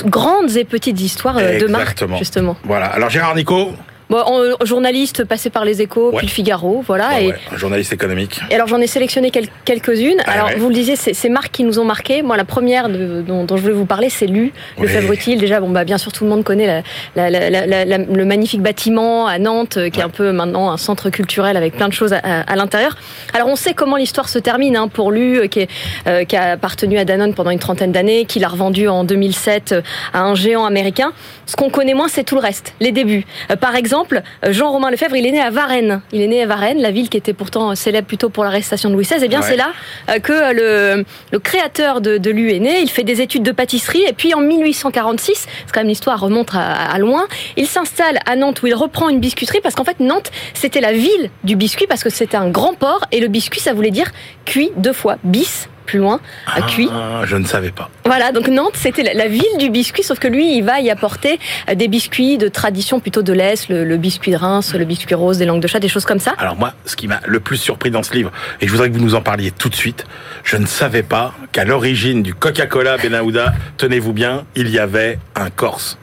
[0.04, 2.56] Grandes et petites histoires de marques justement.
[2.62, 2.86] Voilà.
[2.86, 3.72] Alors Gérard Nico,
[4.10, 4.24] Bon,
[4.62, 7.20] journaliste passé par les Échos, puis le Figaro, voilà.
[7.20, 8.40] et, un journaliste économique.
[8.50, 10.18] Et alors j'en ai sélectionné quelques-unes.
[10.24, 12.22] Ah alors vous le disiez, ces marques qui nous ont marqué.
[12.22, 15.38] Moi, la première dont, je voulais vous parler, c'est Lu, le Fèvre Utile.
[15.38, 16.82] Déjà, bon, bah, bien sûr, tout le monde connaît
[17.16, 21.76] le magnifique bâtiment à Nantes, euh, qui est un peu maintenant un centre culturel avec
[21.76, 22.96] plein de choses à, l'intérieur.
[23.34, 25.66] Alors on sait comment l'histoire se termine hein, pour Lu, euh, qui,
[26.06, 29.74] euh, qui a appartenu à Danone pendant une trentaine d'années, qu'il a revendu en 2007
[30.12, 31.12] à un géant américain.
[31.46, 33.26] Ce qu'on connaît moins, c'est tout le reste, les débuts.
[33.60, 36.00] par exemple, exemple, Jean-Romain Lefebvre, il est né à Varennes.
[36.12, 38.94] Il est né à Varennes, la ville qui était pourtant célèbre plutôt pour l'arrestation de
[38.94, 39.16] Louis XVI.
[39.16, 39.72] Et eh bien, c'est là
[40.20, 42.80] que le, le créateur de, de l'U est né.
[42.80, 44.04] Il fait des études de pâtisserie.
[44.08, 47.26] Et puis, en 1846, c'est quand même l'histoire remonte à, loin,
[47.56, 50.92] il s'installe à Nantes où il reprend une biscuiterie parce qu'en fait, Nantes, c'était la
[50.92, 53.04] ville du biscuit parce que c'était un grand port.
[53.12, 54.10] Et le biscuit, ça voulait dire
[54.44, 55.16] cuit deux fois.
[55.24, 56.60] Bis, plus loin, à.
[56.92, 57.90] Ah, je ne savais pas.
[58.04, 61.40] Voilà, donc Nantes, c'était la, ville du biscuit, sauf que lui, il va y apporter
[61.68, 65.38] euh, des biscuits de tradition plutôt de l'Est, le, biscuit de Reims, le biscuit rose,
[65.38, 66.34] des langues de chat, des choses comme ça.
[66.38, 68.30] Alors moi, ce qui m'a le plus surpris dans ce livre,
[68.60, 70.04] et je voudrais que vous nous en parliez tout de suite,
[70.44, 75.48] je ne savais pas qu'à l'origine du Coca-Cola Benahouda, tenez-vous bien, il y avait un
[75.48, 75.98] Corse.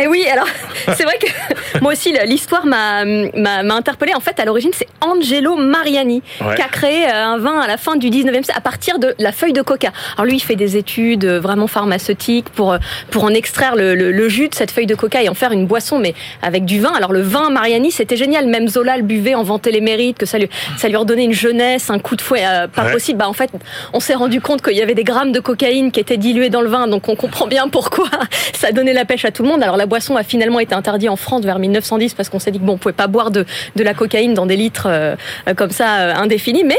[0.00, 0.46] Eh oui, alors
[0.96, 1.28] c'est vrai que
[1.80, 4.14] moi aussi l'histoire m'a m'a interpellé.
[4.14, 7.76] En fait, à l'origine, c'est Angelo Mariani qui a créé euh, un vin à la
[7.76, 9.92] fin du 19e siècle à partir de la feuille de coca.
[10.14, 12.78] Alors lui, il fait des études euh, vraiment pharmaceutiques pour euh,
[13.10, 15.66] pour en extraire le, le, jus de cette feuille de coca et en faire une
[15.66, 16.92] boisson, mais avec du vin.
[16.94, 18.46] Alors le vin Mariani, c'était génial.
[18.46, 21.32] Même Zola le buvait, en vantait les mérites, que ça lui ça lui redonnait une
[21.32, 22.42] jeunesse, un coup de fouet
[22.74, 23.18] pas possible.
[23.18, 23.50] Bah en fait,
[23.92, 26.60] on s'est rendu compte qu'il y avait des grammes de cocaïne qui étaient dilués dans
[26.60, 28.08] le vin, donc on comprend bien pourquoi
[28.52, 29.62] ça donnait la pêche à tout le monde.
[29.62, 32.58] Alors la boisson a finalement été interdite en France vers 1910 parce qu'on s'est dit
[32.58, 33.44] que bon, on pouvait pas boire de,
[33.76, 35.16] de la cocaïne dans des litres euh,
[35.56, 36.64] comme ça euh, indéfinis.
[36.64, 36.78] Mais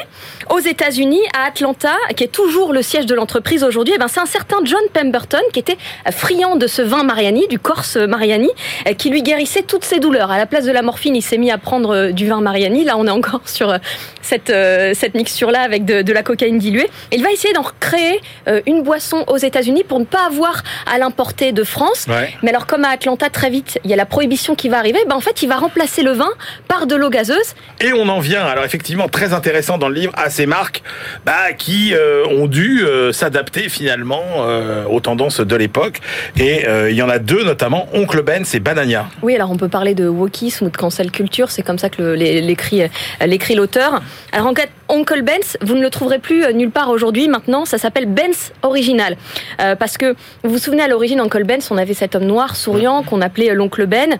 [0.49, 4.19] aux États-Unis, à Atlanta, qui est toujours le siège de l'entreprise aujourd'hui, eh ben c'est
[4.19, 5.77] un certain John Pemberton qui était
[6.11, 8.49] friand de ce vin Mariani, du Corse Mariani,
[8.87, 10.31] euh, qui lui guérissait toutes ses douleurs.
[10.31, 12.85] À la place de la morphine, il s'est mis à prendre du vin Mariani.
[12.85, 13.75] Là, on est encore sur
[14.21, 14.53] cette
[14.93, 16.89] cette mixture-là avec de, de, la cocaïne diluée.
[17.11, 18.19] Il va essayer d'en créer
[18.65, 22.07] une boisson aux États-Unis pour ne pas avoir à l'importer de France.
[22.43, 24.99] Mais alors, comme à Atlanta, très vite, il y a la prohibition qui va arriver,
[25.07, 26.29] ben en fait, il va remplacer le vin
[26.67, 27.55] par de l'eau gazeuse.
[27.81, 30.83] Et on en vient, alors effectivement, très intéressant dans le livre, à ces marques
[31.25, 35.99] bah, qui euh, ont dû euh, s'adapter finalement euh, aux tendances de l'époque.
[36.37, 39.07] Et il y en a deux, notamment Oncle Ben et Banania.
[39.21, 42.01] Oui, alors on peut parler de wokisme ou de cancel culture, c'est comme ça que
[42.13, 44.01] l'écrit l'auteur.
[44.31, 47.27] Alors en fait, Oncle Ben's, vous ne le trouverez plus nulle part aujourd'hui.
[47.27, 49.17] Maintenant, ça s'appelle Ben's Original.
[49.57, 52.78] parce que vous vous souvenez, à l'origine, Oncle Ben's, on avait cet homme noir souriant
[53.07, 54.17] qu'on appelé l'oncle Ben.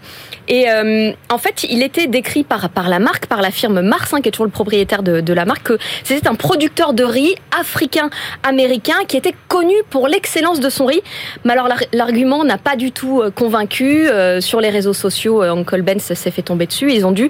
[0.48, 4.14] Et euh, en fait, il était décrit par, par la marque, par la firme Mars,
[4.14, 7.04] hein, qui est toujours le propriétaire de, de la marque, que c'était un producteur de
[7.04, 11.02] riz africain-américain qui était connu pour l'excellence de son riz.
[11.44, 14.08] Mais alors, l'argument n'a pas du tout euh, convaincu.
[14.10, 16.92] Euh, sur les réseaux sociaux, Uncle Ben s'est fait tomber dessus.
[16.94, 17.30] Ils ont dû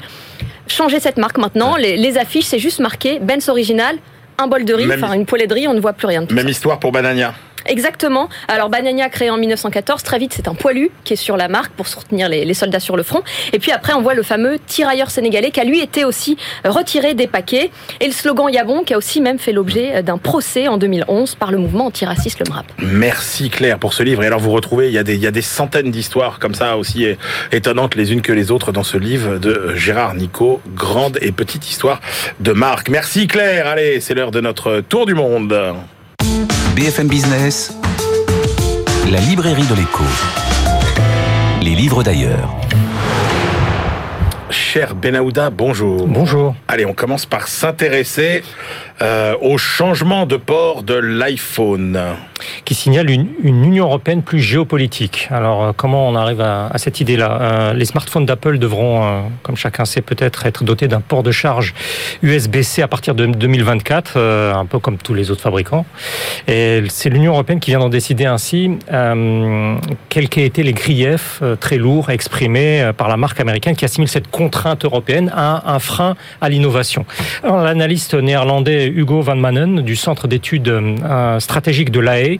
[0.67, 1.75] changer cette marque maintenant.
[1.75, 3.97] Les, les affiches, c'est juste marqué Ben's Original,
[4.37, 6.25] un bol de riz, enfin une poêlée de riz, on ne voit plus rien.
[6.31, 7.33] Même histoire pour Banania.
[7.65, 8.29] Exactement.
[8.47, 11.71] Alors Banania créé en 1914, très vite c'est un poilu qui est sur la marque
[11.73, 13.21] pour soutenir les, soldats sur le front.
[13.53, 17.13] Et puis après on voit le fameux tirailleur sénégalais qui a lui été aussi retiré
[17.13, 17.71] des paquets.
[17.99, 21.51] Et le slogan Yabon qui a aussi même fait l'objet d'un procès en 2011 par
[21.51, 22.65] le mouvement antiraciste le MRAP.
[22.79, 24.23] Merci Claire pour ce livre.
[24.23, 26.55] Et alors vous retrouvez, il y a des, il y a des centaines d'histoires comme
[26.55, 27.05] ça aussi
[27.51, 31.69] étonnantes les unes que les autres dans ce livre de Gérard Nico, grande et petite
[31.69, 32.01] histoire
[32.39, 32.89] de marque.
[32.89, 33.67] Merci Claire.
[33.67, 35.53] Allez, c'est l'heure de notre tour du monde.
[36.75, 37.71] BFM Business,
[39.09, 40.03] la librairie de l'écho.
[41.61, 42.55] Les livres d'ailleurs.
[44.71, 46.05] Cher Benahouda, bonjour.
[46.05, 46.53] Bonjour.
[46.67, 48.43] Allez, on commence par s'intéresser
[49.01, 51.99] euh, au changement de port de l'iPhone.
[52.65, 55.27] Qui signale une, Union européenne plus géopolitique.
[55.31, 57.39] Alors, euh, comment on arrive à, cette idée-là?
[57.41, 61.73] Euh, Les smartphones d'Apple devront, comme chacun sait peut-être, être dotés d'un port de charge
[62.21, 64.19] USB-C à partir de 2024,
[64.55, 65.87] un peu comme tous les autres fabricants.
[66.47, 68.69] Et c'est l'Union européenne qui vient d'en décider ainsi,
[70.09, 74.29] quels qu'aient été les griefs très lourds exprimés par la marque américaine qui assimile cette
[74.29, 77.05] contrainte européenne à un frein à l'innovation.
[77.43, 82.39] L'analyste néerlandais Hugo Van Manen du Centre d'études euh, stratégiques de l'AE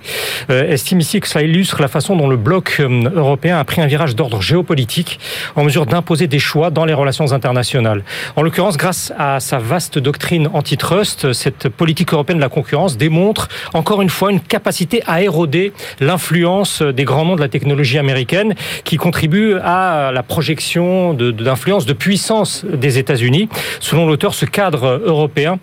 [0.49, 3.81] euh, estime ici que cela illustre la façon dont le bloc euh, européen a pris
[3.81, 5.19] un virage d'ordre géopolitique
[5.55, 8.03] en mesure d'imposer des choix dans les relations internationales.
[8.35, 13.47] En l'occurrence, grâce à sa vaste doctrine antitrust, cette politique européenne de la concurrence démontre
[13.73, 18.55] encore une fois une capacité à éroder l'influence des grands noms de la technologie américaine
[18.83, 23.49] qui contribue à la projection d'influence, de, de puissance des États-Unis.
[23.79, 25.59] Selon l'auteur, ce cadre européen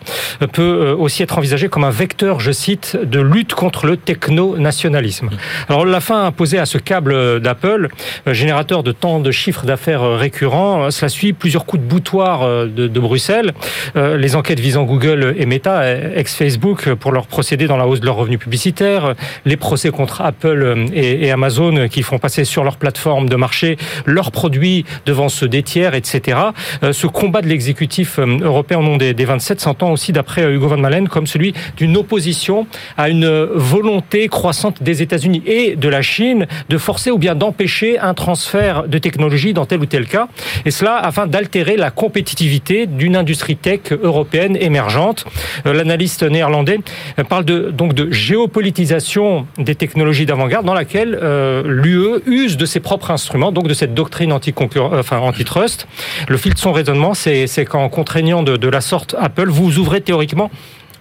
[0.52, 5.30] peut euh, aussi être envisagé comme un vecteur, je cite, de lutte contre le techno-nationalisme.
[5.68, 7.88] Alors la fin imposée à ce câble d'Apple,
[8.28, 12.66] euh, générateur de tant de chiffres d'affaires euh, récurrents, cela suit plusieurs coups de boutoir
[12.68, 13.52] de, Bruxelles.
[13.96, 15.82] Les enquêtes visant Google et Meta,
[16.14, 20.86] ex-Facebook, pour leur procéder dans la hausse de leurs revenus publicitaires, les procès contre Apple
[20.94, 23.76] et, Amazon qui font passer sur leur plateforme de marché
[24.06, 26.35] leurs produits devant ceux des tiers, etc.
[26.36, 26.92] etc.
[26.92, 30.76] ce combat de l'exécutif européen au nom des, des 27 s'entend aussi, d'après Hugo Van
[30.76, 32.66] Malen, comme celui d'une opposition
[32.96, 37.98] à une volonté croissante des États-Unis et de la Chine de forcer ou bien d'empêcher
[37.98, 40.28] un transfert de technologie dans tel ou tel cas,
[40.64, 45.24] et cela afin d'altérer la compétitivité d'une industrie tech européenne émergente.
[45.66, 46.80] Euh, l'analyste néerlandais
[47.18, 52.66] euh, parle de, donc de géopolitisation des technologies d'avant-garde dans laquelle euh, l'UE use de
[52.66, 55.86] ses propres instruments, donc de cette doctrine anti enfin, antitrust.
[56.28, 60.50] Le fil de son raisonnement, c'est qu'en contraignant de, la sorte Apple, vous ouvrez théoriquement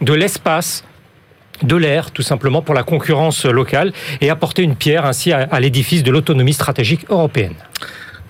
[0.02, 0.84] de l'espace
[1.64, 6.04] de l'air, tout simplement, pour la concurrence locale et apporter une pierre ainsi à, l'édifice
[6.04, 7.56] de l'autonomie stratégique européenne.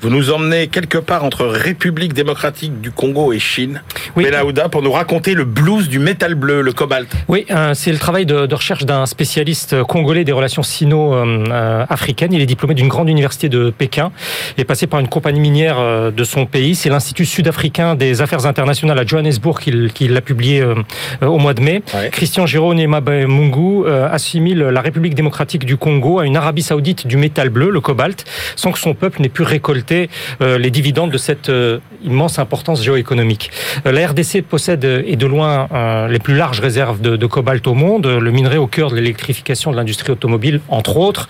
[0.05, 3.81] Vous nous emmenez quelque part entre République démocratique du Congo et Chine,
[4.15, 4.27] oui.
[4.71, 7.11] pour nous raconter le blues du métal bleu, le cobalt.
[7.27, 12.33] Oui, euh, c'est le travail de, recherche d'un spécialiste congolais des relations sino-africaines.
[12.33, 14.11] Il est diplômé d'une grande université de Pékin.
[14.59, 16.75] Il est passé par une compagnie minière euh, de son pays.
[16.75, 20.75] C'est l'Institut sud-africain des affaires internationales à Johannesburg qui, l'a publié euh,
[21.23, 21.81] au mois de mai.
[22.11, 27.49] Christian Jérôme Mungu assimile la République démocratique du Congo à une Arabie saoudite du métal
[27.49, 28.23] bleu, le cobalt,
[28.55, 29.94] sans que son peuple n'ait pu récolter
[30.41, 33.51] euh, les dividendes de cette euh, immense importance géoéconomique.
[33.85, 35.67] Euh, la RDC possède et de loin
[36.09, 39.75] les plus larges réserves de, cobalt au monde, le minerai au cœur de l'électrification de
[39.75, 41.27] l'industrie automobile, entre autres.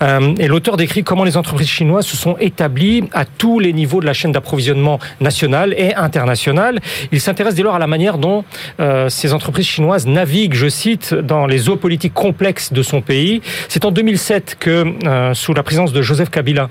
[0.00, 4.06] Et l'auteur décrit comment les entreprises chinoises se sont établies à tous les niveaux de
[4.06, 6.80] la chaîne d'approvisionnement nationale et internationale.
[7.10, 8.44] Il s'intéresse dès lors à la manière dont
[9.08, 13.42] ces entreprises chinoises naviguent, je cite, dans les eaux politiques complexes de son pays.
[13.68, 14.94] C'est en 2007 que,
[15.34, 16.70] sous la présence de Joseph Kabila,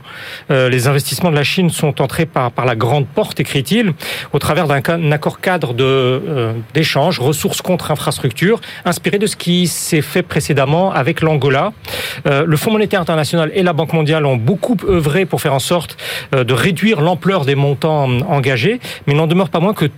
[0.49, 3.93] les investissements de la Chine sont entrés par, par la grande porte, écrit-il,
[4.33, 10.01] au travers d'un accord cadre euh, d'échange, ressources contre infrastructures, inspiré de ce qui s'est
[10.01, 11.73] fait précédemment avec l'Angola.
[12.25, 15.59] Euh, le Fonds monétaire international et la Banque mondiale ont beaucoup œuvré pour faire en
[15.59, 15.97] sorte
[16.33, 19.89] euh, de réduire l'ampleur des montants engagés, mais il n'en demeure pas moins que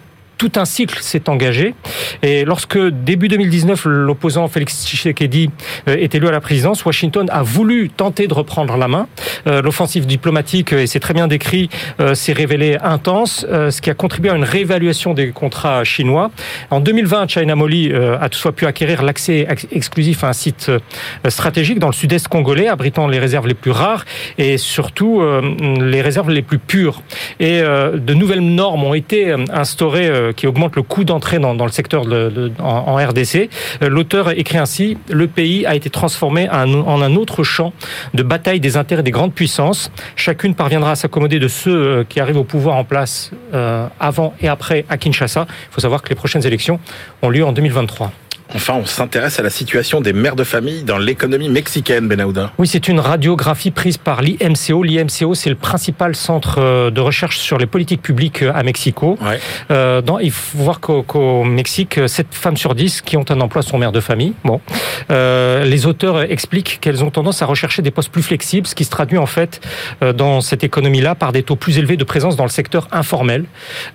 [0.44, 1.74] tout un cycle s'est engagé.
[2.22, 5.50] Et lorsque, début 2019, l'opposant Félix Tshisekedi
[5.88, 9.08] euh, est élu à la présidence, Washington a voulu tenter de reprendre la main.
[9.48, 11.70] Euh, l'offensive diplomatique, et c'est très bien décrit,
[12.02, 16.30] euh, s'est révélée intense, ce qui a contribué à une réévaluation des contrats chinois.
[16.72, 20.72] En 2020, China Moli a toutefois pu acquérir l'accès exclusif à un site
[21.30, 24.06] stratégique dans le sud-est congolais, abritant les réserves les plus rares
[24.38, 25.22] et surtout
[25.80, 27.02] les réserves les plus pures.
[27.40, 32.06] Et de nouvelles normes ont été instaurées qui augmente le coût d'entrée dans, le secteur
[32.60, 33.50] en, RDC.
[33.82, 37.74] Euh, l'auteur écrit ainsi Le pays a été transformé en, un autre champ
[38.14, 39.92] de bataille des intérêts des grandes puissances.
[40.16, 44.34] Chacune parviendra à s'accommoder de ceux euh, qui arrivent au pouvoir en place euh, avant
[44.42, 45.46] et après à Kinshasa.
[45.50, 46.80] Il faut savoir que les prochaines élections
[47.22, 48.12] ont lieu en 2023.
[48.56, 52.52] Enfin, on s'intéresse à la situation des mères de famille dans l'économie mexicaine, Benahouda.
[52.60, 54.84] Oui, c'est une radiographie prise par l'IMCO.
[54.84, 59.18] L'IMCO, c'est le principal centre euh, de recherche sur les politiques publiques euh, à Mexico.
[59.72, 63.64] Euh, dans, il faut voir qu'au Mexique, 7 femmes sur 10 qui ont un emploi
[63.64, 64.34] sont mères de famille.
[64.44, 64.62] Bon.
[65.12, 68.84] Euh, les auteurs expliquent qu'elles ont tendance à rechercher des postes plus flexibles, ce qui
[68.84, 69.62] se traduit en fait
[70.16, 73.46] dans cette économie-là par des taux plus élevés de présence dans le secteur informel.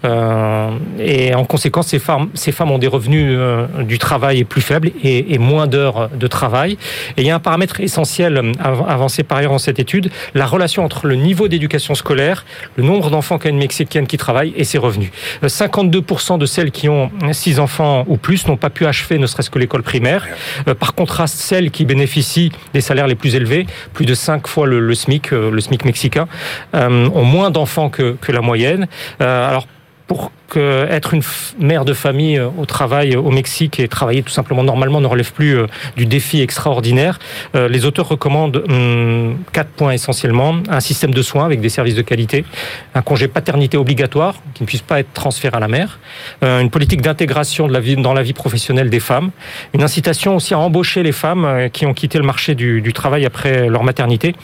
[0.05, 3.39] Euh, et en conséquence, ces femmes, ces femmes ont des revenus
[3.81, 6.79] du travail plus faible et, moins d'heures de travail.
[7.17, 10.85] Et il y a un paramètre essentiel avancé par ailleurs dans cette étude, la relation
[10.85, 12.45] entre le niveau d'éducation scolaire,
[12.77, 15.11] le nombre d'enfants qu'a une Mexicaine qui travaille et ses revenus.
[15.43, 19.27] 52% euh, de celles qui ont six enfants ou plus n'ont pas pu achever ne
[19.27, 20.27] serait-ce que l'école primaire.
[20.67, 24.67] Euh, par contraste, celles qui bénéficient des salaires les plus élevés, plus de cinq fois
[24.67, 26.27] le, SMIC, euh, le SMIC mexicain,
[26.75, 28.87] ont moins d'enfants que, que la moyenne.
[29.21, 29.67] Alors
[30.09, 31.23] pour que être une
[31.59, 35.07] mère de famille euh, au travail euh, au Mexique et travailler tout simplement normalement ne
[35.07, 37.19] relève plus euh, du défi extraordinaire.
[37.55, 42.03] Les auteurs recommandent hum, quatre points essentiellement un système de soins avec des services de
[42.03, 42.47] qualité,
[42.95, 45.99] un congé paternité obligatoire qui ne puisse pas être transféré à la mère,
[46.41, 49.31] une politique d'intégration dans la vie professionnelle des femmes,
[49.75, 53.69] une incitation aussi à embaucher les femmes qui ont quitté le marché du travail après
[53.69, 54.35] leur maternité.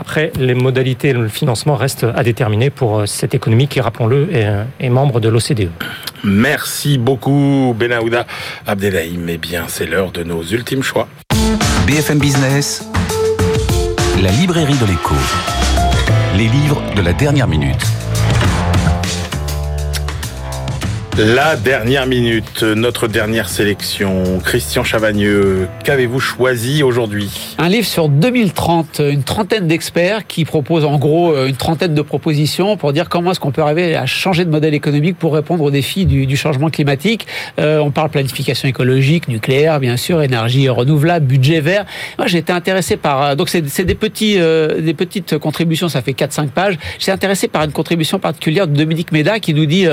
[0.00, 4.28] Après, les modalités et le financement restent à déterminer pour euh, cette économie qui, rappelons-le,
[4.32, 5.70] euh, est, membre de l'OCDE.
[6.22, 8.24] Merci beaucoup, Benahouda
[8.64, 9.26] Abdelhaim.
[9.28, 11.08] Eh bien, c'est l'heure de nos ultimes choix.
[11.88, 12.88] BFM Business,
[14.22, 15.16] la librairie de l'écho.
[16.36, 17.84] Les livres de la dernière minute.
[21.18, 24.38] La dernière minute, notre dernière sélection.
[24.44, 27.56] Christian Chavagneux, qu'avez-vous choisi aujourd'hui?
[27.58, 32.02] Un livre sur 2030, une trentaine d'experts qui proposent en gros euh, une trentaine de
[32.02, 35.64] propositions pour dire comment est-ce qu'on peut arriver à changer de modèle économique pour répondre
[35.64, 37.26] aux défis du, changement climatique.
[37.58, 41.84] Euh, on parle planification écologique, nucléaire, bien sûr, énergie renouvelable, budget vert.
[42.16, 43.22] Moi, j'ai été intéressé par...
[43.22, 46.78] Euh, donc, c'est des, des petites contributions, ça fait 4-5 pages.
[47.00, 49.88] J'ai intéressé par une contribution particulière de Dominique Méda qui nous dit,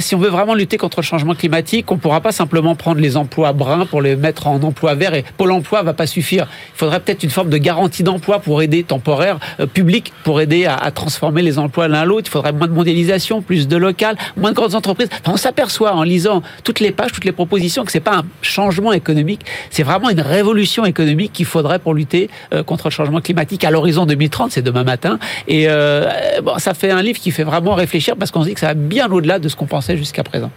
[0.00, 3.16] si on veut vraiment contre le changement climatique, on ne pourra pas simplement prendre les
[3.16, 6.46] emplois bruns pour les mettre en emploi vert et Pôle emploi va pas suffire.
[6.74, 10.66] Il faudrait peut-être une forme de garantie d'emploi pour aider temporaire, euh, public, pour aider
[10.66, 12.28] à, transformer les emplois l'un l'autre.
[12.28, 15.08] Il faudrait moins de mondialisation, plus de local, moins de grandes entreprises.
[15.26, 18.92] on s'aperçoit en lisant toutes les pages, toutes les propositions que c'est pas un changement
[18.92, 23.64] économique, c'est vraiment une révolution économique qu'il faudrait pour lutter euh, contre le changement climatique
[23.64, 25.18] à l'horizon 2030, c'est demain matin.
[25.48, 26.08] Et euh,
[26.42, 28.68] bon, ça fait un livre qui fait vraiment réfléchir parce qu'on se dit que ça
[28.68, 30.50] va bien au-delà de ce qu'on pensait jusqu'à présent.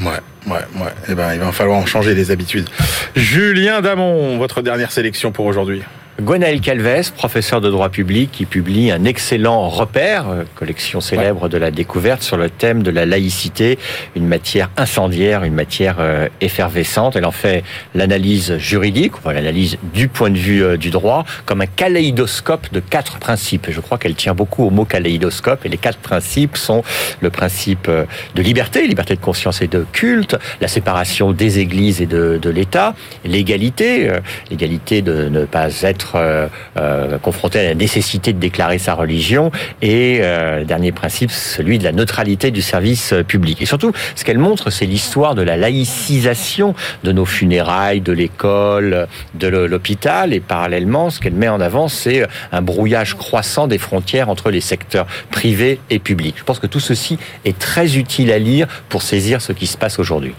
[0.00, 0.06] Ouais,
[0.46, 0.92] ouais, ouais.
[1.08, 2.68] Eh ben, il va falloir en changer les habitudes.
[3.14, 5.82] Julien Damon, votre dernière sélection pour aujourd'hui.
[6.20, 11.56] Gwenaël Calves, professeur de droit public, qui publie un excellent repère, euh, collection célèbre de
[11.56, 13.78] la découverte, sur le thème de la laïcité,
[14.14, 17.16] une matière incendiaire, une matière euh, effervescente.
[17.16, 21.66] Elle en fait l'analyse juridique, l'analyse du point de vue euh, du droit, comme un
[21.66, 23.68] kaléidoscope de quatre principes.
[23.70, 25.64] je crois qu'elle tient beaucoup au mot kaléidoscope.
[25.64, 26.82] Et les quatre principes sont
[27.20, 32.06] le principe de liberté, liberté de conscience et de culte, la séparation des églises et
[32.06, 32.94] de, de l'État,
[33.24, 34.10] l'égalité,
[34.50, 39.50] l'égalité de ne pas être euh, euh, confronté à la nécessité de déclarer sa religion
[39.80, 43.60] et euh, dernier principe, celui de la neutralité du service public.
[43.62, 46.74] Et surtout, ce qu'elle montre, c'est l'histoire de la laïcisation
[47.04, 52.26] de nos funérailles, de l'école, de l'hôpital, et parallèlement, ce qu'elle met en avant, c'est
[52.52, 56.36] un brouillage croissant des frontières entre les secteurs privés et publics.
[56.38, 59.76] Je pense que tout ceci est très utile à lire pour saisir ce qui se
[59.76, 60.34] passe aujourd'hui.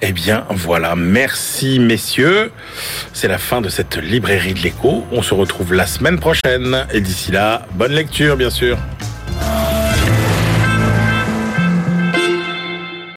[0.00, 0.94] Eh bien, voilà.
[0.94, 2.52] Merci, messieurs.
[3.12, 5.04] C'est la fin de cette librairie de l'écho.
[5.10, 6.86] On se retrouve la semaine prochaine.
[6.92, 8.78] Et d'ici là, bonne lecture, bien sûr.